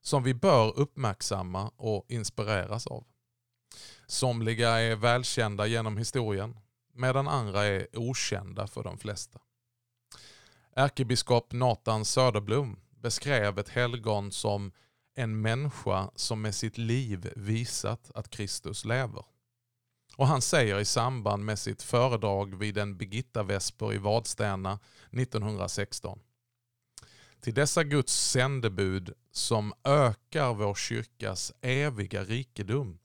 som 0.01 0.23
vi 0.23 0.33
bör 0.33 0.79
uppmärksamma 0.79 1.71
och 1.77 2.05
inspireras 2.07 2.87
av. 2.87 3.03
Somliga 4.07 4.69
är 4.69 4.95
välkända 4.95 5.67
genom 5.67 5.97
historien 5.97 6.59
medan 6.93 7.27
andra 7.27 7.63
är 7.63 7.87
okända 7.93 8.67
för 8.67 8.83
de 8.83 8.97
flesta. 8.97 9.39
Ärkebiskop 10.75 11.53
Nathan 11.53 12.05
Söderblom 12.05 12.77
beskrev 13.03 13.59
ett 13.59 13.69
helgon 13.69 14.31
som 14.31 14.71
en 15.15 15.41
människa 15.41 16.11
som 16.15 16.41
med 16.41 16.55
sitt 16.55 16.77
liv 16.77 17.33
visat 17.35 18.11
att 18.15 18.29
Kristus 18.29 18.85
lever. 18.85 19.25
Och 20.15 20.27
han 20.27 20.41
säger 20.41 20.79
i 20.79 20.85
samband 20.85 21.45
med 21.45 21.59
sitt 21.59 21.81
föredrag 21.81 22.55
vid 22.55 22.77
en 22.77 22.97
Birgitta-vesper 22.97 23.93
i 23.93 23.97
Vadstena 23.97 24.79
1916. 25.11 26.19
Till 27.41 27.53
dessa 27.53 27.83
Guds 27.83 28.13
sändebud 28.31 29.13
som 29.31 29.73
ökar 29.83 30.53
vår 30.53 30.75
kyrkas 30.75 31.53
eviga 31.61 32.23
rikedom 32.23 32.99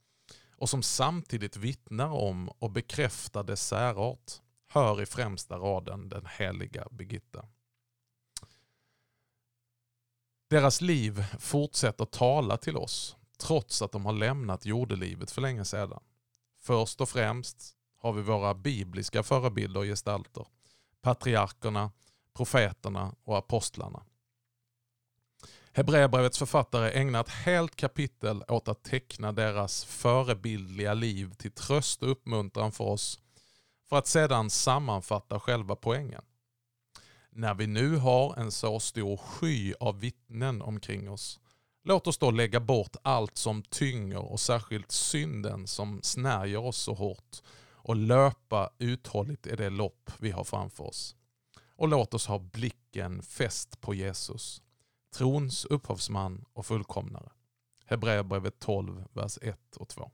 och 0.57 0.71
som 0.71 0.83
samtidigt 0.83 1.57
vittnar 1.57 2.11
om 2.11 2.49
och 2.49 2.71
bekräftar 2.71 3.45
dess 3.45 3.67
särart 3.67 4.33
hör 4.69 5.03
i 5.03 5.07
främsta 5.07 5.57
raden 5.57 6.09
den 6.09 6.27
heliga 6.39 6.87
Birgitta. 6.91 7.45
Deras 10.51 10.81
liv 10.81 11.25
fortsätter 11.39 12.05
tala 12.05 12.57
till 12.57 12.77
oss 12.77 13.17
trots 13.39 13.83
att 13.83 13.93
de 13.93 14.07
har 14.07 14.13
lämnat 14.13 14.67
jordelivet 14.67 15.31
för 15.31 15.41
länge 15.41 15.65
sedan. 15.65 16.01
Först 16.61 17.01
och 17.01 17.09
främst 17.09 17.77
har 17.99 18.13
vi 18.13 18.23
våra 18.23 18.55
bibliska 18.55 19.23
förebilder 19.23 19.81
och 19.81 19.87
gestalter. 19.87 20.47
Patriarkerna, 21.03 21.91
profeterna 22.35 23.15
och 23.25 23.39
apostlarna. 23.39 24.03
Hebreerbrevets 25.73 26.39
författare 26.39 26.91
ägnar 26.91 27.21
ett 27.21 27.29
helt 27.29 27.77
kapitel 27.77 28.45
åt 28.49 28.69
att 28.69 28.83
teckna 28.83 29.33
deras 29.33 29.85
förebildliga 29.85 30.95
liv 30.95 31.35
till 31.35 31.53
tröst 31.53 32.03
och 32.03 32.11
uppmuntran 32.11 32.73
för 32.73 32.85
oss 32.85 33.21
för 33.89 33.97
att 33.97 34.07
sedan 34.07 34.51
sammanfatta 34.51 35.41
själva 35.41 35.77
poängen. 35.77 36.23
När 37.31 37.55
vi 37.55 37.67
nu 37.67 37.97
har 37.97 38.37
en 38.37 38.53
så 38.53 38.81
stor 38.81 39.17
sky 39.17 39.75
av 39.81 40.01
vittnen 40.01 40.63
omkring 40.63 41.11
oss, 41.11 41.41
låt 41.85 42.07
oss 42.07 42.19
då 42.19 42.31
lägga 42.31 42.61
bort 42.61 42.97
allt 43.03 43.37
som 43.37 43.63
tynger 43.63 44.33
och 44.33 44.41
särskilt 44.41 44.91
synden 44.93 45.67
som 45.67 46.01
snärjer 46.03 46.59
oss 46.59 46.77
så 46.77 46.95
hårt 46.95 47.43
och 47.89 47.97
löpa 47.97 48.71
uthålligt 48.79 49.47
i 49.47 49.57
det 49.57 49.71
lopp 49.71 50.11
vi 50.19 50.31
har 50.31 50.45
framför 50.45 50.85
oss. 50.85 51.17
Och 51.77 51.89
låt 51.89 52.15
oss 52.15 52.27
ha 52.27 52.39
blicken 52.39 53.23
fäst 53.23 53.81
på 53.81 53.95
Jesus, 53.95 54.63
trons 55.17 55.65
upphovsman 55.65 56.45
och 56.53 56.67
fullkomnare. 56.67 57.31
Hebreerbrevet 57.85 58.59
12, 58.59 59.05
vers 59.13 59.39
1 59.43 59.77
och 59.77 59.89
2. 59.89 60.11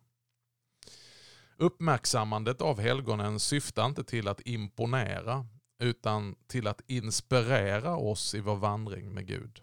Uppmärksammandet 1.57 2.61
av 2.61 2.81
helgonen 2.81 3.40
syftar 3.40 3.87
inte 3.87 4.05
till 4.05 4.29
att 4.29 4.40
imponera 4.40 5.46
utan 5.85 6.37
till 6.47 6.66
att 6.66 6.81
inspirera 6.87 7.97
oss 7.97 8.35
i 8.35 8.40
vår 8.40 8.57
vandring 8.57 9.14
med 9.14 9.27
Gud. 9.27 9.62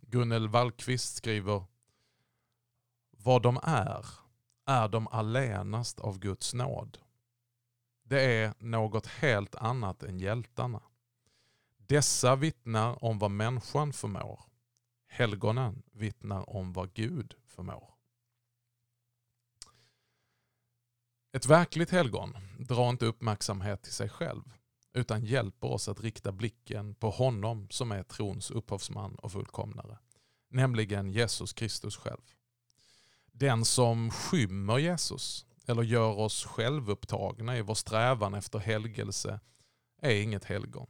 Gunnel 0.00 0.48
Wallqvist 0.48 1.14
skriver 1.16 1.64
Vad 3.10 3.42
de 3.42 3.58
är, 3.62 4.06
är 4.66 4.88
de 4.88 5.08
allenast 5.08 6.00
av 6.00 6.18
Guds 6.18 6.54
nåd. 6.54 6.98
Det 8.02 8.22
är 8.22 8.54
något 8.58 9.06
helt 9.06 9.54
annat 9.54 10.02
än 10.02 10.18
hjältarna. 10.18 10.82
Dessa 11.76 12.36
vittnar 12.36 13.04
om 13.04 13.18
vad 13.18 13.30
människan 13.30 13.92
förmår. 13.92 14.40
Helgonen 15.06 15.82
vittnar 15.92 16.50
om 16.50 16.72
vad 16.72 16.94
Gud 16.94 17.34
förmår. 17.46 17.94
Ett 21.32 21.46
verkligt 21.46 21.90
helgon 21.90 22.36
drar 22.58 22.90
inte 22.90 23.06
uppmärksamhet 23.06 23.82
till 23.82 23.92
sig 23.92 24.08
själv 24.08 24.42
utan 24.94 25.24
hjälper 25.24 25.68
oss 25.68 25.88
att 25.88 26.00
rikta 26.00 26.32
blicken 26.32 26.94
på 26.94 27.10
honom 27.10 27.66
som 27.70 27.92
är 27.92 28.02
trons 28.02 28.50
upphovsman 28.50 29.14
och 29.14 29.32
fullkomnare, 29.32 29.98
nämligen 30.50 31.10
Jesus 31.10 31.52
Kristus 31.52 31.96
själv. 31.96 32.22
Den 33.32 33.64
som 33.64 34.10
skymmer 34.10 34.78
Jesus 34.78 35.46
eller 35.66 35.82
gör 35.82 36.18
oss 36.18 36.44
självupptagna 36.44 37.58
i 37.58 37.62
vår 37.62 37.74
strävan 37.74 38.34
efter 38.34 38.58
helgelse 38.58 39.40
är 40.02 40.14
inget 40.14 40.44
helgon. 40.44 40.86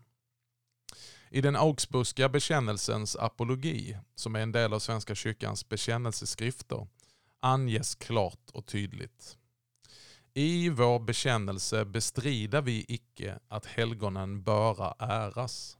I 1.30 1.40
den 1.40 1.56
Augsburgska 1.56 2.28
bekännelsens 2.28 3.16
apologi, 3.16 3.98
som 4.14 4.36
är 4.36 4.40
en 4.40 4.52
del 4.52 4.72
av 4.72 4.78
Svenska 4.78 5.14
kyrkans 5.14 5.68
bekännelseskrifter, 5.68 6.86
anges 7.40 7.94
klart 7.94 8.50
och 8.52 8.66
tydligt 8.66 9.38
i 10.34 10.68
vår 10.68 10.98
bekännelse 10.98 11.84
bestrider 11.84 12.62
vi 12.62 12.84
icke 12.88 13.38
att 13.48 13.66
helgonen 13.66 14.42
böra 14.42 14.94
äras. 14.98 15.78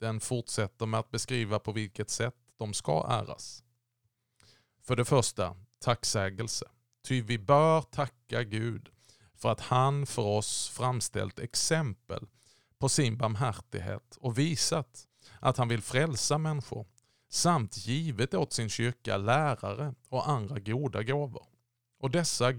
Den 0.00 0.20
fortsätter 0.20 0.86
med 0.86 1.00
att 1.00 1.10
beskriva 1.10 1.58
på 1.58 1.72
vilket 1.72 2.10
sätt 2.10 2.34
de 2.56 2.74
ska 2.74 3.06
äras. 3.10 3.64
För 4.82 4.96
det 4.96 5.04
första, 5.04 5.56
tacksägelse. 5.78 6.66
Ty 7.04 7.22
vi 7.22 7.38
bör 7.38 7.82
tacka 7.82 8.42
Gud 8.42 8.88
för 9.34 9.48
att 9.48 9.60
han 9.60 10.06
för 10.06 10.22
oss 10.22 10.68
framställt 10.68 11.38
exempel 11.38 12.26
på 12.78 12.88
sin 12.88 13.16
barmhärtighet 13.16 14.16
och 14.20 14.38
visat 14.38 15.08
att 15.40 15.56
han 15.56 15.68
vill 15.68 15.82
frälsa 15.82 16.38
människor 16.38 16.86
samt 17.28 17.86
givet 17.86 18.34
åt 18.34 18.52
sin 18.52 18.68
kyrka 18.68 19.16
lärare 19.16 19.94
och 20.08 20.28
andra 20.28 20.58
goda 20.58 21.02
gåvor. 21.02 21.46
Och 21.98 22.10
dessa, 22.10 22.52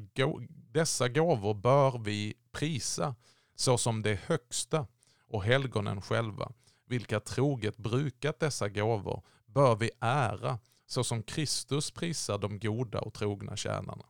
dessa 0.75 1.09
gåvor 1.09 1.53
bör 1.53 1.97
vi 1.97 2.33
prisa 2.51 3.15
såsom 3.55 4.01
det 4.01 4.19
högsta 4.25 4.87
och 5.27 5.43
helgonen 5.43 6.01
själva, 6.01 6.51
vilka 6.85 7.19
troget 7.19 7.77
brukat 7.77 8.39
dessa 8.39 8.69
gåvor, 8.69 9.23
bör 9.45 9.75
vi 9.75 9.91
ära 9.99 10.59
såsom 10.85 11.23
Kristus 11.23 11.91
prisar 11.91 12.37
de 12.37 12.59
goda 12.59 12.99
och 12.99 13.13
trogna 13.13 13.55
tjänarna. 13.55 14.05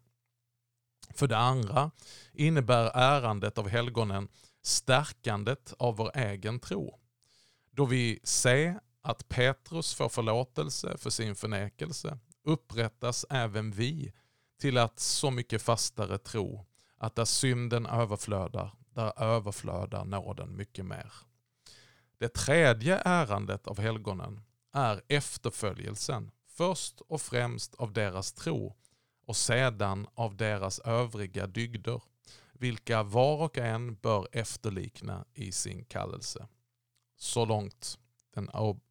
För 1.10 1.28
det 1.28 1.38
andra 1.38 1.92
innebär 2.34 2.92
ärandet 2.94 3.58
av 3.58 3.70
helgonen 3.70 4.28
stärkandet 4.62 5.74
av 5.80 5.96
vår 5.96 6.12
egen 6.18 6.60
tro. 6.60 7.00
Då 7.72 7.86
vi 7.86 8.20
ser 8.24 8.80
att 9.02 9.28
Petrus 9.28 9.94
får 9.94 10.10
förlåtelse 10.10 10.98
för 10.98 11.10
sin 11.10 11.36
förnekelse 11.36 12.20
upprättas 12.44 13.26
även 13.30 13.72
vi 13.72 14.14
till 14.58 14.78
att 14.78 15.00
så 15.00 15.32
mycket 15.32 15.62
fastare 15.62 16.18
tro 16.18 16.66
att 16.98 17.16
där 17.16 17.26
synden 17.26 17.86
överflödar, 17.86 18.72
där 18.94 19.24
överflödar 19.24 20.06
nåden 20.06 20.58
mycket 20.58 20.86
mer. 20.86 21.14
Det 22.18 22.30
tredje 22.30 23.02
ärandet 23.06 23.68
av 23.68 23.80
helgonen 23.80 24.42
är 24.74 25.02
efterföljelsen, 25.08 26.32
först 26.48 27.02
och 27.02 27.22
främst 27.22 27.76
av 27.76 27.94
deras 27.94 28.34
tro 28.34 28.76
och 29.26 29.36
sedan 29.36 30.08
av 30.14 30.36
deras 30.36 30.80
övriga 30.80 31.48
dygder, 31.48 32.02
vilka 32.54 33.04
var 33.04 33.38
och 33.38 33.58
en 33.58 33.96
bör 33.96 34.28
efterlikna 34.32 35.26
i 35.34 35.52
sin 35.52 35.86
kallelse. 35.86 36.48
Så 37.18 37.46
långt 37.46 38.00
den 38.34 38.50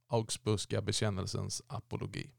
Augsburgska 0.08 0.82
bekännelsens 0.82 1.62
apologi. 1.66 2.30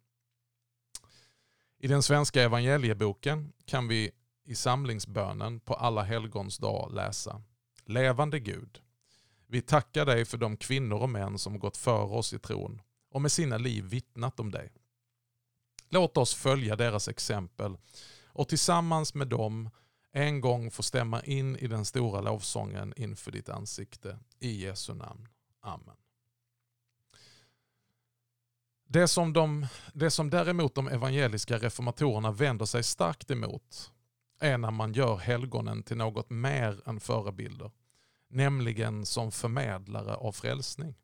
I 1.86 1.88
den 1.88 2.04
svenska 2.04 2.43
evangelieboken 2.43 3.54
kan 3.65 3.88
vi 3.88 4.12
i 4.45 4.56
samlingsbönen 4.56 5.60
på 5.60 5.74
alla 5.74 6.04
helgons 6.04 6.58
dag 6.58 6.91
läsa 6.93 7.41
Levande 7.86 8.39
Gud, 8.39 8.82
vi 9.48 9.62
tackar 9.62 10.06
dig 10.06 10.26
för 10.26 10.38
de 10.38 10.58
kvinnor 10.58 10.98
och 10.98 11.10
män 11.10 11.39
som 11.39 11.60
gått 11.60 11.78
före 11.78 12.17
oss 12.17 12.34
i 12.34 12.39
tron 12.39 12.82
och 13.12 13.21
med 13.21 13.32
sina 13.32 13.58
liv 13.58 13.84
vittnat 13.86 14.39
om 14.39 14.52
dig. 14.52 14.74
Låt 15.89 16.17
oss 16.17 16.36
följa 16.36 16.76
deras 16.76 17.08
exempel 17.08 17.78
och 18.28 18.48
tillsammans 18.48 19.13
med 19.13 19.28
dem 19.28 19.69
en 20.12 20.41
gång 20.41 20.71
få 20.71 20.84
stämma 20.84 21.21
in 21.21 21.56
i 21.56 21.67
den 21.67 21.86
stora 21.86 22.21
lovsången 22.21 22.93
inför 22.98 23.32
ditt 23.32 23.50
ansikte. 23.50 24.19
I 24.39 24.65
Jesu 24.65 24.93
namn. 24.93 25.28
Amen. 25.62 25.95
Det 28.88 29.08
som, 29.08 29.34
de, 29.34 29.67
det 29.93 30.12
som 30.12 30.30
däremot 30.30 30.76
de 30.76 30.88
evangeliska 30.88 31.58
reformatorerna 31.58 32.32
vänder 32.32 32.65
sig 32.65 32.84
starkt 32.84 33.32
emot 33.32 33.91
är 34.39 34.58
när 34.58 34.71
man 34.71 34.93
gör 34.93 35.17
helgonen 35.17 35.84
till 35.84 35.98
något 35.98 36.30
mer 36.30 36.89
än 36.89 37.00
förebilder, 37.00 37.71
nämligen 38.30 39.06
som 39.06 39.32
förmedlare 39.32 40.15
av 40.15 40.32
frälsning. 40.32 40.95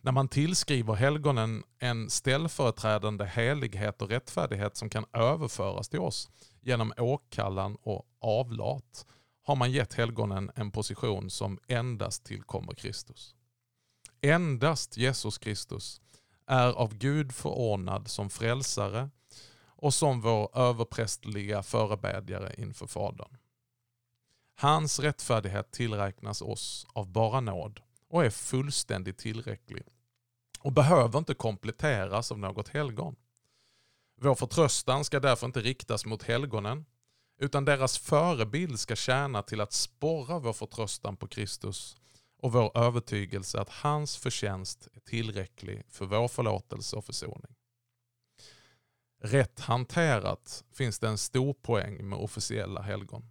När 0.00 0.12
man 0.12 0.28
tillskriver 0.28 0.94
helgonen 0.94 1.64
en 1.78 2.10
ställföreträdande 2.10 3.24
helighet 3.24 4.02
och 4.02 4.08
rättfärdighet 4.08 4.76
som 4.76 4.88
kan 4.88 5.04
överföras 5.12 5.88
till 5.88 6.00
oss 6.00 6.30
genom 6.60 6.92
åkallan 6.96 7.76
och 7.82 8.06
avlat 8.20 9.06
har 9.42 9.56
man 9.56 9.72
gett 9.72 9.94
helgonen 9.94 10.50
en 10.54 10.70
position 10.70 11.30
som 11.30 11.58
endast 11.66 12.24
tillkommer 12.24 12.74
Kristus. 12.74 13.34
Endast 14.20 14.96
Jesus 14.96 15.38
Kristus 15.38 16.01
är 16.46 16.72
av 16.72 16.94
Gud 16.94 17.32
förordnad 17.34 18.08
som 18.08 18.30
frälsare 18.30 19.10
och 19.66 19.94
som 19.94 20.20
vår 20.20 20.58
överprästliga 20.58 21.62
förebedjare 21.62 22.54
inför 22.58 22.86
Fadern. 22.86 23.36
Hans 24.54 25.00
rättfärdighet 25.00 25.72
tillräknas 25.72 26.42
oss 26.42 26.86
av 26.92 27.06
bara 27.12 27.40
nåd 27.40 27.80
och 28.08 28.24
är 28.24 28.30
fullständigt 28.30 29.18
tillräcklig 29.18 29.82
och 30.58 30.72
behöver 30.72 31.18
inte 31.18 31.34
kompletteras 31.34 32.32
av 32.32 32.38
något 32.38 32.68
helgon. 32.68 33.16
Vår 34.20 34.34
förtröstan 34.34 35.04
ska 35.04 35.20
därför 35.20 35.46
inte 35.46 35.60
riktas 35.60 36.06
mot 36.06 36.22
helgonen 36.22 36.84
utan 37.38 37.64
deras 37.64 37.98
förebild 37.98 38.80
ska 38.80 38.96
tjäna 38.96 39.42
till 39.42 39.60
att 39.60 39.72
sporra 39.72 40.38
vår 40.38 40.52
förtröstan 40.52 41.16
på 41.16 41.28
Kristus 41.28 41.96
och 42.42 42.52
vår 42.52 42.78
övertygelse 42.78 43.60
att 43.60 43.68
hans 43.68 44.16
förtjänst 44.16 44.88
är 44.94 45.00
tillräcklig 45.00 45.82
för 45.88 46.06
vår 46.06 46.28
förlåtelse 46.28 46.96
och 46.96 47.04
försoning. 47.04 47.54
Rätt 49.22 49.60
hanterat 49.60 50.64
finns 50.72 50.98
det 50.98 51.08
en 51.08 51.18
stor 51.18 51.54
poäng 51.54 52.08
med 52.08 52.18
officiella 52.18 52.82
helgon. 52.82 53.30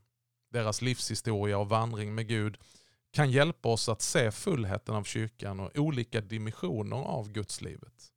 Deras 0.49 0.81
livshistoria 0.81 1.57
och 1.57 1.69
vandring 1.69 2.15
med 2.15 2.27
Gud 2.27 2.57
kan 3.11 3.31
hjälpa 3.31 3.69
oss 3.69 3.89
att 3.89 4.01
se 4.01 4.31
fullheten 4.31 4.95
av 4.95 5.03
kyrkan 5.03 5.59
och 5.59 5.77
olika 5.77 6.21
dimensioner 6.21 6.97
av 6.97 7.31
gudslivet. 7.31 8.11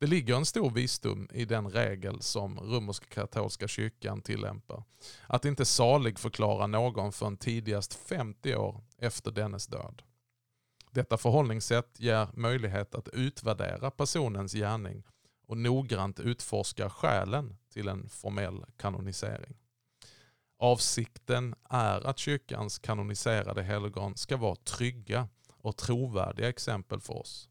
Det 0.00 0.06
ligger 0.06 0.36
en 0.36 0.46
stor 0.46 0.70
visdom 0.70 1.28
i 1.32 1.44
den 1.44 1.70
regel 1.70 2.22
som 2.22 2.58
romerska 2.58 3.06
katolska 3.06 3.68
kyrkan 3.68 4.22
tillämpar. 4.22 4.84
Att 5.26 5.44
inte 5.44 5.64
salig 5.64 6.18
förklara 6.18 6.66
någon 6.66 7.12
förrän 7.12 7.36
tidigast 7.36 7.94
50 7.94 8.54
år 8.56 8.80
efter 8.98 9.30
dennes 9.30 9.66
död. 9.66 10.02
Detta 10.90 11.16
förhållningssätt 11.16 12.00
ger 12.00 12.28
möjlighet 12.34 12.94
att 12.94 13.08
utvärdera 13.08 13.90
personens 13.90 14.52
gärning 14.52 15.02
och 15.46 15.56
noggrant 15.56 16.20
utforska 16.20 16.90
skälen 16.90 17.56
till 17.72 17.88
en 17.88 18.08
formell 18.08 18.64
kanonisering. 18.76 19.56
Avsikten 20.58 21.54
är 21.70 22.06
att 22.06 22.18
kyrkans 22.18 22.78
kanoniserade 22.78 23.62
helgon 23.62 24.16
ska 24.16 24.36
vara 24.36 24.56
trygga 24.56 25.28
och 25.48 25.76
trovärdiga 25.76 26.48
exempel 26.48 27.00
för 27.00 27.18
oss. 27.18 27.49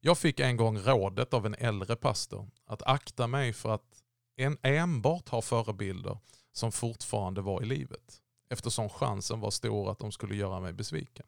Jag 0.00 0.18
fick 0.18 0.40
en 0.40 0.56
gång 0.56 0.78
rådet 0.78 1.34
av 1.34 1.46
en 1.46 1.54
äldre 1.54 1.96
pastor 1.96 2.50
att 2.64 2.82
akta 2.82 3.26
mig 3.26 3.52
för 3.52 3.74
att 3.74 4.02
en 4.36 4.58
enbart 4.62 5.28
ha 5.28 5.42
förebilder 5.42 6.18
som 6.52 6.72
fortfarande 6.72 7.40
var 7.40 7.62
i 7.62 7.66
livet 7.66 8.22
eftersom 8.50 8.88
chansen 8.88 9.40
var 9.40 9.50
stor 9.50 9.90
att 9.90 9.98
de 9.98 10.12
skulle 10.12 10.36
göra 10.36 10.60
mig 10.60 10.72
besviken. 10.72 11.26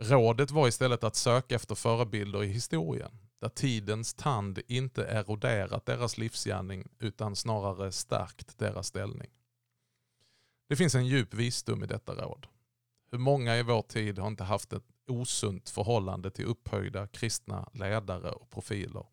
Rådet 0.00 0.50
var 0.50 0.68
istället 0.68 1.04
att 1.04 1.16
söka 1.16 1.54
efter 1.54 1.74
förebilder 1.74 2.44
i 2.44 2.46
historien 2.46 3.18
där 3.38 3.48
tidens 3.48 4.14
tand 4.14 4.60
inte 4.66 5.04
eroderat 5.04 5.86
deras 5.86 6.18
livsgärning 6.18 6.88
utan 6.98 7.36
snarare 7.36 7.92
stärkt 7.92 8.58
deras 8.58 8.86
ställning. 8.86 9.30
Det 10.68 10.76
finns 10.76 10.94
en 10.94 11.06
djup 11.06 11.34
visdom 11.34 11.84
i 11.84 11.86
detta 11.86 12.14
råd. 12.14 12.46
Hur 13.10 13.18
många 13.18 13.56
i 13.56 13.62
vår 13.62 13.82
tid 13.82 14.18
har 14.18 14.28
inte 14.28 14.44
haft 14.44 14.72
ett 14.72 14.95
osunt 15.06 15.70
förhållande 15.70 16.30
till 16.30 16.44
upphöjda 16.44 17.06
kristna 17.06 17.68
ledare 17.72 18.30
och 18.30 18.50
profiler 18.50 19.06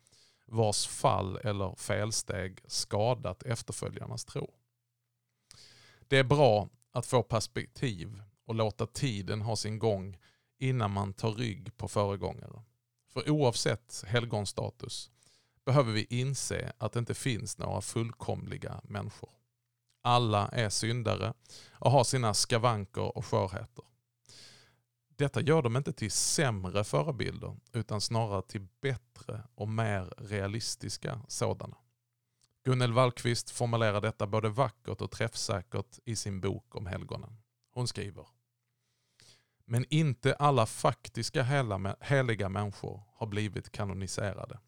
vars 0.45 0.87
fall 0.87 1.37
eller 1.37 1.75
felsteg 1.75 2.59
skadat 2.67 3.43
efterföljarnas 3.43 4.25
tro. 4.25 4.53
Det 6.07 6.17
är 6.17 6.23
bra 6.23 6.69
att 6.91 7.05
få 7.05 7.23
perspektiv 7.23 8.21
och 8.45 8.55
låta 8.55 8.85
tiden 8.85 9.41
ha 9.41 9.55
sin 9.55 9.79
gång 9.79 10.17
innan 10.59 10.91
man 10.91 11.13
tar 11.13 11.31
rygg 11.31 11.77
på 11.77 11.87
föregångare. 11.87 12.63
För 13.13 13.29
oavsett 13.29 14.03
helgonstatus 14.07 15.11
behöver 15.65 15.91
vi 15.91 16.07
inse 16.09 16.73
att 16.77 16.91
det 16.91 16.99
inte 16.99 17.13
finns 17.13 17.57
några 17.57 17.81
fullkomliga 17.81 18.81
människor. 18.83 19.29
Alla 20.01 20.47
är 20.47 20.69
syndare 20.69 21.33
och 21.71 21.91
har 21.91 22.03
sina 22.03 22.33
skavanker 22.33 23.17
och 23.17 23.25
skörheter. 23.25 23.85
Detta 25.23 25.41
gör 25.41 25.61
dem 25.61 25.75
inte 25.75 25.93
till 25.93 26.11
sämre 26.11 26.83
förebilder 26.83 27.55
utan 27.73 28.01
snarare 28.01 28.41
till 28.41 28.67
bättre 28.81 29.43
och 29.55 29.69
mer 29.69 30.13
realistiska 30.17 31.21
sådana. 31.27 31.77
Gunnel 32.63 32.93
Wallqvist 32.93 33.51
formulerar 33.51 34.01
detta 34.01 34.27
både 34.27 34.49
vackert 34.49 35.01
och 35.01 35.11
träffsäkert 35.11 35.99
i 36.05 36.15
sin 36.15 36.41
bok 36.41 36.75
om 36.75 36.85
helgonen. 36.85 37.37
Hon 37.73 37.87
skriver 37.87 38.27
Men 39.65 39.85
inte 39.89 40.35
alla 40.35 40.65
faktiska 40.65 41.43
heliga 41.99 42.49
människor 42.49 43.01
har 43.15 43.27
blivit 43.27 43.71
kanoniserade. 43.71 44.59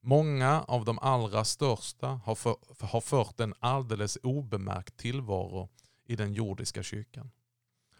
Många 0.00 0.62
av 0.62 0.84
de 0.84 0.98
allra 0.98 1.44
största 1.44 2.06
har, 2.06 2.34
för, 2.34 2.56
har 2.80 3.00
fört 3.00 3.40
en 3.40 3.54
alldeles 3.58 4.18
obemärkt 4.22 4.96
tillvaro 4.96 5.68
i 6.04 6.16
den 6.16 6.32
jordiska 6.32 6.82
kyrkan. 6.82 7.30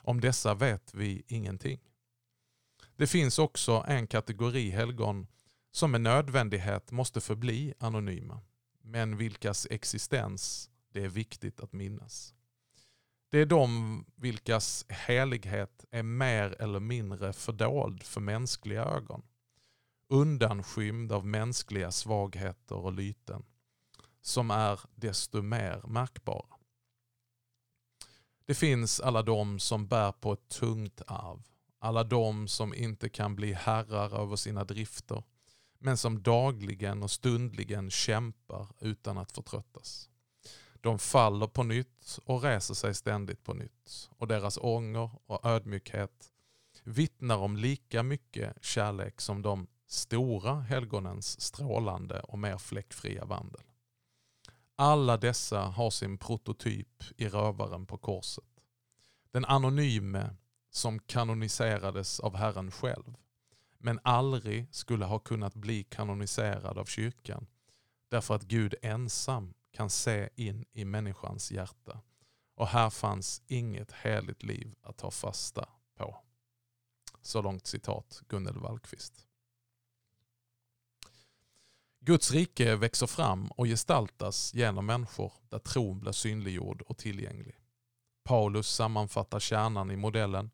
Om 0.03 0.21
dessa 0.21 0.55
vet 0.55 0.95
vi 0.95 1.23
ingenting. 1.29 1.81
Det 2.97 3.07
finns 3.07 3.39
också 3.39 3.85
en 3.89 4.07
kategori 4.07 4.71
helgon 4.71 5.27
som 5.71 5.91
med 5.91 6.01
nödvändighet 6.01 6.91
måste 6.91 7.21
förbli 7.21 7.75
anonyma, 7.79 8.41
men 8.83 9.17
vilkas 9.17 9.67
existens 9.71 10.71
det 10.93 11.05
är 11.05 11.09
viktigt 11.09 11.61
att 11.61 11.73
minnas. 11.73 12.35
Det 13.31 13.39
är 13.39 13.47
de 13.47 14.05
vilkas 14.17 14.85
helighet 14.89 15.85
är 15.91 16.03
mer 16.03 16.63
eller 16.63 16.81
mindre 16.81 17.33
fördold 17.33 18.03
för 18.03 18.21
mänskliga 18.21 18.85
ögon, 18.85 19.23
undanskymd 20.09 21.13
av 21.13 21.27
mänskliga 21.27 21.91
svagheter 21.91 22.77
och 22.77 22.93
lyten, 22.93 23.43
som 24.21 24.51
är 24.51 24.81
desto 24.95 25.43
mer 25.43 25.83
märkbara. 25.87 26.60
Det 28.51 28.55
finns 28.55 29.01
alla 29.01 29.23
de 29.23 29.59
som 29.59 29.87
bär 29.87 30.13
på 30.13 30.33
ett 30.33 30.49
tungt 30.49 31.03
arv. 31.07 31.43
Alla 31.79 32.05
de 32.05 32.49
som 32.49 32.75
inte 32.75 33.09
kan 33.09 33.37
bli 33.37 33.53
herrar 33.53 34.23
över 34.23 34.37
sina 34.37 34.65
drifter 34.65 35.23
men 35.79 35.97
som 35.97 36.23
dagligen 36.23 37.03
och 37.03 37.11
stundligen 37.11 37.91
kämpar 37.91 38.67
utan 38.81 39.19
att 39.19 39.33
förtröttas. 39.33 40.09
De 40.81 40.99
faller 40.99 41.47
på 41.47 41.63
nytt 41.63 42.19
och 42.25 42.43
reser 42.43 42.75
sig 42.75 42.95
ständigt 42.95 43.45
på 43.45 43.55
nytt 43.55 44.11
och 44.11 44.29
deras 44.29 44.59
ånger 44.59 45.11
och 45.27 45.47
ödmjukhet 45.47 46.33
vittnar 46.85 47.37
om 47.37 47.57
lika 47.57 48.03
mycket 48.03 48.65
kärlek 48.65 49.21
som 49.21 49.43
de 49.43 49.67
stora 49.87 50.61
helgonens 50.61 51.41
strålande 51.41 52.21
och 52.21 52.39
mer 52.39 52.59
fläckfria 52.59 53.25
vandel. 53.25 53.70
Alla 54.83 55.17
dessa 55.17 55.61
har 55.61 55.91
sin 55.91 56.19
prototyp 56.19 57.03
i 57.17 57.29
rövaren 57.29 57.87
på 57.87 57.99
korset. 57.99 58.45
Den 59.31 59.45
anonyme 59.45 60.37
som 60.71 60.99
kanoniserades 60.99 62.21
av 62.21 62.37
Herren 62.37 62.71
själv 62.71 63.17
men 63.79 64.01
aldrig 64.03 64.75
skulle 64.75 65.05
ha 65.05 65.19
kunnat 65.19 65.55
bli 65.55 65.85
kanoniserad 65.85 66.79
av 66.79 66.85
kyrkan 66.85 67.47
därför 68.09 68.35
att 68.35 68.43
Gud 68.43 68.75
ensam 68.83 69.55
kan 69.71 69.91
se 69.91 70.29
in 70.35 70.65
i 70.73 70.85
människans 70.85 71.53
hjärta 71.53 72.01
och 72.55 72.69
här 72.69 72.91
fanns 72.91 73.43
inget 73.47 73.93
heligt 73.93 74.43
liv 74.43 74.75
att 74.83 74.99
ta 74.99 75.11
fasta 75.11 75.69
på. 75.95 76.17
Så 77.23 77.43
långt 77.43 77.67
citat 77.67 78.23
Gunnel 78.29 78.59
Wallqvist. 78.59 79.30
Guds 82.01 82.31
rike 82.31 82.77
växer 82.77 83.07
fram 83.07 83.47
och 83.47 83.67
gestaltas 83.67 84.55
genom 84.55 84.87
människor 84.87 85.33
där 85.49 85.59
tron 85.59 86.01
blir 86.01 86.13
synliggjord 86.13 86.83
och 86.83 86.99
tillgänglig. 86.99 87.55
Paulus 88.25 88.69
sammanfattar 88.69 89.41
kärnan 89.41 89.91
i 89.91 89.97
modellen 89.97 90.51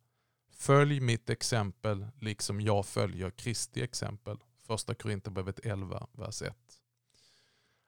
Följ 0.59 1.01
mitt 1.01 1.31
exempel 1.31 2.07
liksom 2.21 2.61
jag 2.61 2.87
följer 2.87 3.31
Kristi 3.31 3.83
exempel. 3.83 4.39
Första 4.67 4.95
Korinthierbrevet 4.95 5.67
11, 5.67 6.07
vers 6.13 6.43
1. 6.43 6.57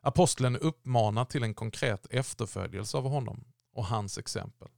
Aposteln 0.02 0.56
uppmanar 0.56 1.24
till 1.24 1.42
en 1.42 1.54
konkret 1.54 2.06
efterföljelse 2.10 2.96
av 2.96 3.08
honom 3.08 3.44
och 3.72 3.86
hans 3.86 4.18
exempel. 4.18 4.68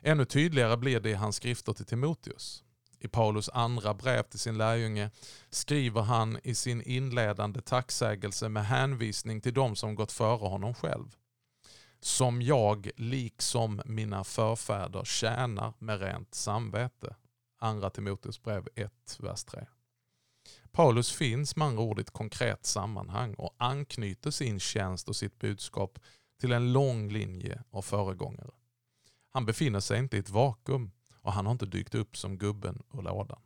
Ännu 0.00 0.24
tydligare 0.24 0.76
blir 0.76 1.00
det 1.00 1.10
i 1.10 1.14
hans 1.14 1.36
skrifter 1.36 1.72
till 1.72 1.84
Timoteus. 1.84 2.64
I 3.00 3.08
Paulus 3.08 3.48
andra 3.48 3.94
brev 3.94 4.22
till 4.22 4.38
sin 4.38 4.58
lärjunge 4.58 5.10
skriver 5.50 6.02
han 6.02 6.38
i 6.42 6.54
sin 6.54 6.82
inledande 6.82 7.60
tacksägelse 7.60 8.48
med 8.48 8.66
hänvisning 8.66 9.40
till 9.40 9.54
de 9.54 9.76
som 9.76 9.94
gått 9.94 10.12
före 10.12 10.48
honom 10.48 10.74
själv. 10.74 11.16
Som 12.00 12.42
jag, 12.42 12.90
liksom 12.96 13.82
mina 13.84 14.24
förfäder, 14.24 15.04
tjänar 15.04 15.72
med 15.78 16.00
rent 16.00 16.34
samvete. 16.34 17.16
Andra 17.58 17.90
Timoteus 17.90 18.42
brev 18.42 18.68
1, 18.74 18.92
vers 19.18 19.44
3. 19.44 19.66
Paulus 20.72 21.12
finns 21.12 21.56
med 21.56 21.68
andra 21.68 21.82
ord 21.82 21.98
i 21.98 22.02
ett 22.02 22.10
konkret 22.10 22.66
sammanhang 22.66 23.34
och 23.34 23.54
anknyter 23.58 24.30
sin 24.30 24.60
tjänst 24.60 25.08
och 25.08 25.16
sitt 25.16 25.38
budskap 25.38 25.98
till 26.40 26.52
en 26.52 26.72
lång 26.72 27.08
linje 27.08 27.62
av 27.70 27.82
föregångare. 27.82 28.50
Han 29.30 29.46
befinner 29.46 29.80
sig 29.80 29.98
inte 29.98 30.16
i 30.16 30.20
ett 30.20 30.30
vakuum 30.30 30.90
och 31.22 31.32
han 31.32 31.46
har 31.46 31.52
inte 31.52 31.66
dykt 31.66 31.94
upp 31.94 32.16
som 32.16 32.38
gubben 32.38 32.82
ur 32.92 33.02
lådan. 33.02 33.40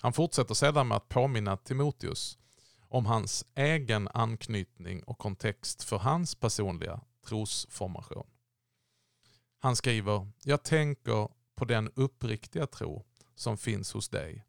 Han 0.00 0.12
fortsätter 0.12 0.54
sedan 0.54 0.88
med 0.88 0.96
att 0.96 1.08
påminna 1.08 1.56
Timoteus 1.56 2.38
om 2.88 3.06
hans 3.06 3.44
egen 3.54 4.08
anknytning 4.08 5.02
och 5.02 5.18
kontext 5.18 5.82
för 5.82 5.98
hans 5.98 6.34
personliga 6.34 7.00
trosformation. 7.26 8.26
Han 9.58 9.76
skriver, 9.76 10.30
jag 10.44 10.62
tänker 10.62 11.28
på 11.54 11.64
den 11.64 11.90
uppriktiga 11.94 12.66
tro 12.66 13.04
som 13.34 13.58
finns 13.58 13.92
hos 13.92 14.08
dig. 14.08 14.44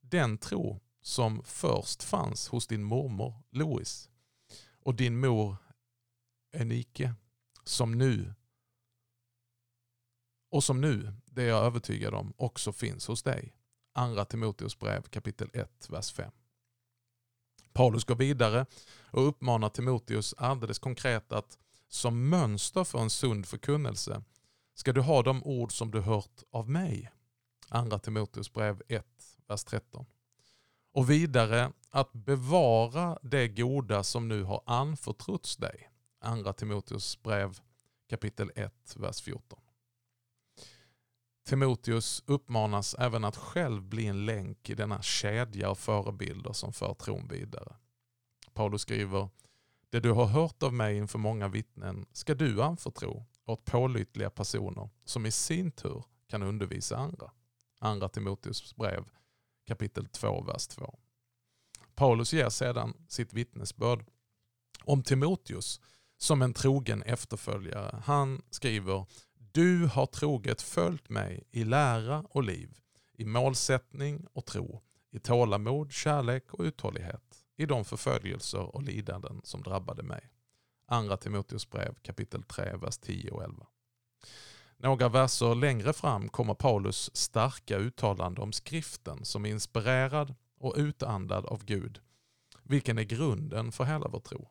Den 0.00 0.38
tro 0.38 0.80
som 1.02 1.42
först 1.44 2.02
fanns 2.02 2.48
hos 2.48 2.66
din 2.66 2.82
mormor 2.82 3.34
Louis 3.50 4.10
och 4.80 4.94
din 4.94 5.20
mor 5.20 5.56
Enike 6.52 7.14
som 7.64 7.98
nu 7.98 8.34
och 10.50 10.64
som 10.64 10.80
nu, 10.80 11.12
det 11.24 11.42
är 11.42 11.48
jag 11.48 11.64
övertygad 11.64 12.14
om, 12.14 12.32
också 12.36 12.72
finns 12.72 13.06
hos 13.06 13.22
dig. 13.22 13.54
Andra 13.92 14.24
Timoteus 14.24 14.78
brev 14.78 15.02
kapitel 15.02 15.50
1, 15.52 15.90
vers 15.90 16.12
5. 16.12 16.30
Paulus 17.72 18.04
går 18.04 18.16
vidare 18.16 18.66
och 19.10 19.28
uppmanar 19.28 19.68
Timoteus 19.68 20.34
alldeles 20.38 20.78
konkret 20.78 21.32
att 21.32 21.58
som 21.88 22.28
mönster 22.28 22.84
för 22.84 22.98
en 22.98 23.10
sund 23.10 23.46
förkunnelse 23.46 24.22
ska 24.74 24.92
du 24.92 25.00
ha 25.00 25.22
de 25.22 25.44
ord 25.44 25.72
som 25.72 25.90
du 25.90 26.00
hört 26.00 26.42
av 26.50 26.70
mig. 26.70 27.10
Andra 27.68 27.98
Timoteus 27.98 28.52
brev 28.52 28.82
1, 28.88 29.06
vers 29.48 29.64
13. 29.64 30.06
Och 30.92 31.10
vidare 31.10 31.72
att 31.90 32.12
bevara 32.12 33.18
det 33.22 33.48
goda 33.48 34.04
som 34.04 34.28
nu 34.28 34.42
har 34.42 34.62
anförtrotts 34.66 35.56
dig. 35.56 35.90
Andra 36.20 36.52
Timoteus 36.52 37.22
brev 37.22 37.58
kapitel 38.10 38.50
1, 38.54 38.96
vers 38.96 39.20
14. 39.20 39.60
Timoteus 41.48 42.22
uppmanas 42.26 42.94
även 42.98 43.24
att 43.24 43.36
själv 43.36 43.82
bli 43.82 44.06
en 44.06 44.26
länk 44.26 44.70
i 44.70 44.74
denna 44.74 45.02
kedja 45.02 45.70
av 45.70 45.74
förebilder 45.74 46.52
som 46.52 46.72
för 46.72 46.94
tron 46.94 47.28
vidare. 47.28 47.76
Paulus 48.54 48.82
skriver, 48.82 49.28
det 49.90 50.00
du 50.00 50.12
har 50.12 50.26
hört 50.26 50.62
av 50.62 50.74
mig 50.74 50.96
inför 50.96 51.18
många 51.18 51.48
vittnen 51.48 52.06
ska 52.12 52.34
du 52.34 52.62
anförtro 52.62 53.26
åt 53.46 53.64
pålitliga 53.64 54.30
personer 54.30 54.90
som 55.04 55.26
i 55.26 55.30
sin 55.30 55.70
tur 55.70 56.04
kan 56.26 56.42
undervisa 56.42 56.96
andra. 56.96 57.30
Andra 57.78 58.08
Timoteus 58.08 58.76
brev 58.76 59.04
kapitel 59.66 60.06
2, 60.06 60.42
vers 60.42 60.66
2. 60.66 60.98
Paulus 61.94 62.32
ger 62.32 62.48
sedan 62.48 62.94
sitt 63.08 63.32
vittnesbörd 63.32 64.04
om 64.84 65.02
Timoteus 65.02 65.80
som 66.18 66.42
en 66.42 66.54
trogen 66.54 67.02
efterföljare. 67.02 68.02
Han 68.04 68.42
skriver 68.50 69.06
du 69.58 69.86
har 69.86 70.06
troget 70.06 70.62
följt 70.62 71.08
mig 71.08 71.44
i 71.50 71.64
lära 71.64 72.20
och 72.20 72.42
liv, 72.42 72.78
i 73.12 73.24
målsättning 73.24 74.26
och 74.32 74.46
tro, 74.46 74.82
i 75.10 75.18
tålamod, 75.18 75.92
kärlek 75.92 76.54
och 76.54 76.64
uthållighet, 76.64 77.44
i 77.56 77.66
de 77.66 77.84
förföljelser 77.84 78.76
och 78.76 78.82
lidanden 78.82 79.40
som 79.44 79.62
drabbade 79.62 80.02
mig. 80.02 80.30
Andra 80.86 81.16
Timoteus 81.16 81.70
brev 81.70 81.94
kapitel 82.02 82.42
3, 82.42 82.76
vers 82.76 82.98
10 82.98 83.30
och 83.30 83.44
11. 83.44 83.66
Några 84.76 85.08
verser 85.08 85.54
längre 85.54 85.92
fram 85.92 86.28
kommer 86.28 86.54
Paulus 86.54 87.16
starka 87.16 87.76
uttalande 87.76 88.40
om 88.40 88.52
skriften 88.52 89.24
som 89.24 89.46
är 89.46 89.50
inspirerad 89.50 90.34
och 90.58 90.74
utandad 90.76 91.46
av 91.46 91.64
Gud, 91.64 92.00
vilken 92.62 92.98
är 92.98 93.04
grunden 93.04 93.72
för 93.72 93.84
hela 93.84 94.08
vår 94.08 94.20
tro. 94.20 94.48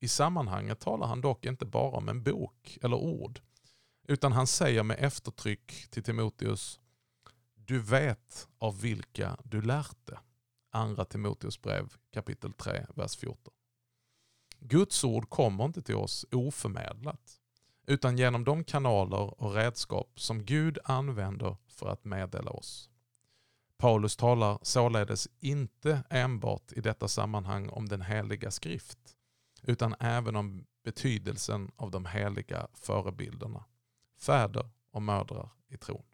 I 0.00 0.08
sammanhanget 0.08 0.80
talar 0.80 1.06
han 1.06 1.20
dock 1.20 1.46
inte 1.46 1.66
bara 1.66 1.96
om 1.96 2.08
en 2.08 2.22
bok 2.22 2.78
eller 2.82 2.96
ord, 2.96 3.40
utan 4.06 4.32
han 4.32 4.46
säger 4.46 4.82
med 4.82 4.96
eftertryck 5.00 5.90
till 5.90 6.02
Timoteus, 6.02 6.80
du 7.54 7.78
vet 7.78 8.48
av 8.58 8.80
vilka 8.80 9.36
du 9.44 9.62
lärt 9.62 10.06
det. 10.06 10.18
Andra 10.70 11.04
Timoteus 11.04 11.62
brev 11.62 11.92
kapitel 12.12 12.52
3, 12.52 12.86
vers 12.94 13.16
14. 13.16 13.54
Guds 14.58 15.04
ord 15.04 15.30
kommer 15.30 15.64
inte 15.64 15.82
till 15.82 15.94
oss 15.94 16.26
oförmedlat, 16.32 17.40
utan 17.86 18.18
genom 18.18 18.44
de 18.44 18.64
kanaler 18.64 19.42
och 19.42 19.54
redskap 19.54 20.20
som 20.20 20.44
Gud 20.44 20.78
använder 20.84 21.56
för 21.68 21.88
att 21.88 22.04
meddela 22.04 22.50
oss. 22.50 22.90
Paulus 23.76 24.16
talar 24.16 24.58
således 24.62 25.28
inte 25.40 26.02
enbart 26.10 26.72
i 26.72 26.80
detta 26.80 27.08
sammanhang 27.08 27.68
om 27.68 27.88
den 27.88 28.02
heliga 28.02 28.50
skrift, 28.50 28.98
utan 29.62 29.94
även 30.00 30.36
om 30.36 30.66
betydelsen 30.84 31.70
av 31.76 31.90
de 31.90 32.06
heliga 32.06 32.68
förebilderna 32.74 33.64
fäder 34.18 34.68
och 34.90 35.02
mödrar 35.02 35.50
i 35.68 35.76
tron. 35.76 36.04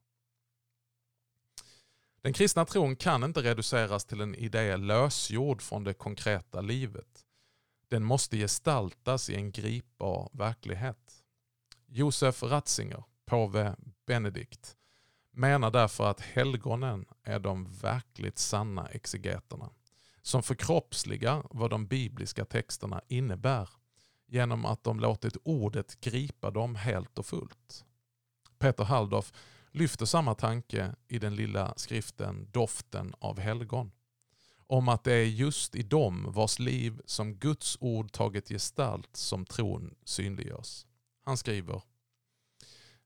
Den 2.23 2.33
kristna 2.33 2.65
tron 2.65 2.97
kan 2.97 3.25
inte 3.25 3.43
reduceras 3.43 4.05
till 4.05 4.21
en 4.21 4.35
idé 4.35 4.77
lösgjord 4.77 5.63
från 5.63 5.85
det 5.85 5.95
konkreta 5.95 6.61
livet. 6.61 7.25
Den 7.89 8.05
måste 8.05 8.37
gestaltas 8.37 9.31
i 9.31 9.35
en 9.35 9.53
gripbar 9.53 10.29
verklighet. 10.33 11.25
Josef 11.87 12.43
Ratzinger, 12.43 13.05
påve 13.27 13.77
Benedikt, 14.07 14.77
menar 15.31 15.71
därför 15.71 16.11
att 16.11 16.21
helgonen 16.21 17.07
är 17.23 17.39
de 17.39 17.65
verkligt 17.65 18.39
sanna 18.39 18.89
exegeterna 18.89 19.71
som 20.23 20.43
förkroppsligar 20.43 21.43
vad 21.51 21.71
de 21.71 21.87
bibliska 21.87 22.45
texterna 22.45 23.03
innebär 23.09 23.69
genom 24.27 24.65
att 24.65 24.85
de 24.85 25.01
låtit 25.01 25.37
ordet 25.43 26.01
gripa 26.01 26.51
dem 26.51 26.75
helt 26.75 27.19
och 27.19 27.27
fullt. 27.27 27.85
Peter 28.61 28.85
Halldorf 28.85 29.33
lyfter 29.71 30.07
samma 30.07 30.35
tanke 30.35 30.95
i 31.09 31.19
den 31.19 31.37
lilla 31.37 31.75
skriften 31.77 32.49
Doften 32.53 33.15
av 33.19 33.39
helgon. 33.39 33.93
Om 34.67 34.89
att 34.89 35.05
det 35.05 35.13
är 35.13 35.25
just 35.25 35.75
i 35.75 35.83
dem 35.83 36.33
vars 36.33 36.59
liv 36.59 37.01
som 37.05 37.35
Guds 37.35 37.77
ord 37.81 38.13
tagit 38.13 38.49
gestalt 38.49 39.17
som 39.17 39.47
tron 39.47 39.95
synliggörs. 40.05 40.87
Han 41.25 41.37
skriver 41.37 41.83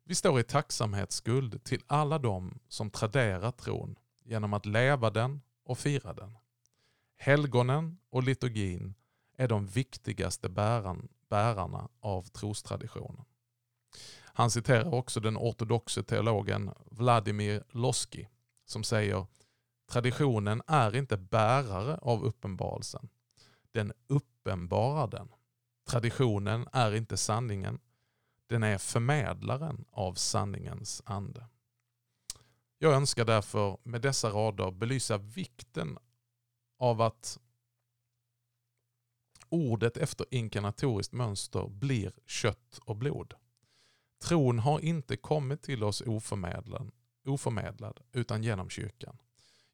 Vi 0.05 0.15
står 0.15 0.41
i 0.41 0.43
tacksamhetsskuld 0.43 1.65
till 1.65 1.83
alla 1.87 2.19
dem 2.19 2.59
som 2.69 2.91
traderat 2.91 3.59
tron 3.59 3.99
genom 4.25 4.55
att 4.55 4.67
leva 4.67 5.11
den 5.11 5.41
och 5.65 5.79
fira 5.79 6.13
den. 6.13 6.37
Helgonen 7.17 7.99
och 8.11 8.23
liturgin 8.23 8.95
är 9.37 9.49
de 9.49 9.67
viktigaste 9.67 10.49
bärarna 11.29 11.89
av 12.01 12.23
trostraditionen. 12.23 13.25
Han 14.37 14.51
citerar 14.51 14.95
också 14.95 15.21
den 15.21 15.37
ortodoxe 15.37 16.03
teologen 16.03 16.71
Vladimir 16.91 17.65
Losky 17.69 18.27
som 18.65 18.85
säger 18.85 19.27
traditionen 19.91 20.63
är 20.67 20.97
inte 20.97 21.17
bärare 21.17 21.99
av 22.03 22.25
uppenbarelsen. 22.25 23.09
Den 23.73 23.93
uppenbarar 24.07 25.07
den. 25.07 25.29
Traditionen 25.87 26.69
är 26.73 26.95
inte 26.95 27.17
sanningen. 27.17 27.81
Den 28.47 28.63
är 28.63 28.79
förmedlaren 28.79 29.85
av 29.91 30.15
sanningens 30.15 31.03
ande. 31.05 31.47
Jag 32.79 32.93
önskar 32.95 33.25
därför 33.25 33.79
med 33.83 34.01
dessa 34.01 34.31
rader 34.31 34.71
belysa 34.71 35.19
vikten 35.19 35.99
av 36.79 37.01
att 37.01 37.39
ordet 39.49 39.97
efter 39.97 40.27
inkarnatoriskt 40.31 41.13
mönster 41.13 41.69
blir 41.69 42.13
kött 42.27 42.81
och 42.85 42.97
blod. 42.97 43.35
Tron 44.25 44.59
har 44.59 44.81
inte 44.81 45.17
kommit 45.17 45.63
till 45.63 45.85
oss 45.85 46.01
oförmedlad, 46.01 46.91
oförmedlad 47.27 48.01
utan 48.13 48.43
genom 48.43 48.71
kyrkan. 48.71 49.19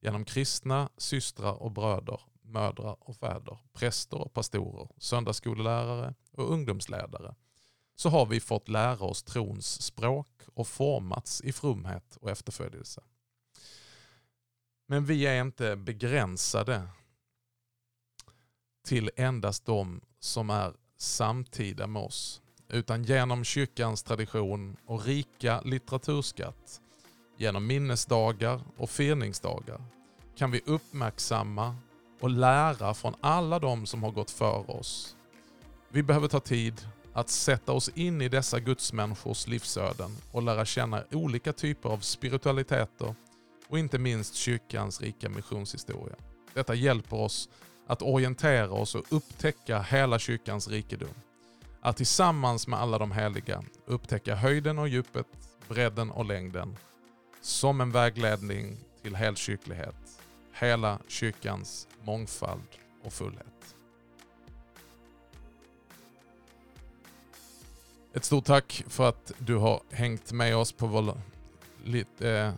Genom 0.01 0.25
kristna 0.25 0.89
systrar 0.97 1.63
och 1.63 1.71
bröder, 1.71 2.21
mödrar 2.43 2.97
och 3.01 3.17
fäder, 3.17 3.59
präster 3.73 4.19
och 4.19 4.33
pastorer, 4.33 4.89
söndagsskolelärare 4.99 6.15
och 6.33 6.53
ungdomsledare 6.53 7.35
så 7.95 8.09
har 8.09 8.27
vi 8.27 8.41
fått 8.41 8.69
lära 8.69 9.05
oss 9.05 9.23
trons 9.23 9.83
språk 9.83 10.43
och 10.55 10.69
formats 10.69 11.41
i 11.41 11.53
fromhet 11.53 12.17
och 12.17 12.31
efterföljelse. 12.31 13.03
Men 14.87 15.05
vi 15.05 15.27
är 15.27 15.41
inte 15.41 15.77
begränsade 15.77 16.89
till 18.85 19.11
endast 19.17 19.67
de 19.67 20.01
som 20.19 20.51
är 20.51 20.75
samtida 20.97 21.87
med 21.87 22.03
oss 22.03 22.43
utan 22.73 23.05
genom 23.05 23.45
kyrkans 23.45 24.03
tradition 24.03 24.77
och 24.87 25.05
rika 25.05 25.61
litteraturskatt, 25.61 26.81
genom 27.37 27.67
minnesdagar 27.67 28.61
och 28.77 28.91
firningsdagar, 28.91 29.81
kan 30.37 30.51
vi 30.51 30.61
uppmärksamma 30.67 31.77
och 32.21 32.31
lära 32.31 32.95
från 32.95 33.15
alla 33.21 33.59
de 33.59 33.87
som 33.87 34.03
har 34.03 34.11
gått 34.11 34.31
före 34.31 34.73
oss. 34.73 35.17
Vi 35.89 36.03
behöver 36.03 36.29
ta 36.29 36.41
tid 36.41 36.87
att 37.13 37.29
sätta 37.29 37.73
oss 37.73 37.89
in 37.89 38.23
i 38.23 38.29
dessa 38.29 38.61
gudsmänniskors 38.61 39.47
livsöden 39.47 40.17
och 40.33 40.43
lära 40.43 40.65
känna 40.65 41.05
olika 41.13 41.53
typer 41.53 41.89
av 41.89 41.99
spiritualiteter 41.99 43.15
och 43.69 43.79
inte 43.79 43.99
minst 43.99 44.35
kyrkans 44.35 45.01
rika 45.01 45.29
missionshistoria. 45.29 46.17
Detta 46.55 46.75
hjälper 46.75 47.17
oss 47.17 47.49
att 47.87 48.03
orientera 48.03 48.71
oss 48.71 48.95
och 48.95 49.05
upptäcka 49.09 49.83
hela 49.83 50.19
kyrkans 50.19 50.69
rikedom 50.69 51.15
att 51.81 51.97
tillsammans 51.97 52.67
med 52.67 52.81
alla 52.81 52.99
de 52.99 53.13
heliga 53.13 53.63
upptäcka 53.87 54.35
höjden 54.35 54.79
och 54.79 54.89
djupet, 54.89 55.27
bredden 55.69 56.11
och 56.11 56.25
längden 56.25 56.77
som 57.41 57.81
en 57.81 57.91
vägledning 57.91 58.77
till 59.03 59.17
helkyrklighet, 59.17 60.21
hela 60.53 60.99
kyrkans 61.09 61.89
mångfald 62.03 62.69
och 63.05 63.13
fullhet. 63.13 63.75
Ett 68.13 68.25
stort 68.25 68.45
tack 68.45 68.85
för 68.89 69.09
att 69.09 69.33
du 69.39 69.57
har 69.57 69.81
hängt 69.91 70.33
med 70.33 70.57
oss 70.57 70.73
på 70.73 70.87
vår 70.87 71.21
lite 71.85 72.31
eh, 72.31 72.53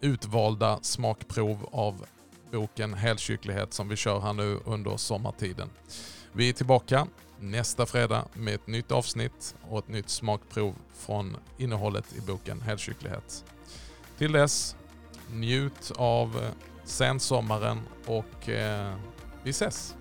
utvalda 0.00 0.78
smakprov 0.82 1.68
av 1.72 2.06
boken 2.50 2.94
Helkyrklighet 2.94 3.72
som 3.72 3.88
vi 3.88 3.96
kör 3.96 4.20
här 4.20 4.32
nu 4.32 4.60
under 4.64 4.96
sommartiden. 4.96 5.70
Vi 6.32 6.48
är 6.48 6.52
tillbaka 6.52 7.06
nästa 7.42 7.86
fredag 7.86 8.24
med 8.34 8.54
ett 8.54 8.66
nytt 8.66 8.92
avsnitt 8.92 9.54
och 9.68 9.78
ett 9.78 9.88
nytt 9.88 10.08
smakprov 10.08 10.74
från 10.94 11.36
innehållet 11.58 12.04
i 12.16 12.20
boken 12.20 12.60
Helkyrklighet. 12.60 13.44
Till 14.18 14.32
dess, 14.32 14.76
njut 15.32 15.92
av 15.96 16.36
eh, 16.42 16.50
sensommaren 16.84 17.80
och 18.06 18.48
eh, 18.48 18.94
vi 19.42 19.50
ses! 19.50 19.96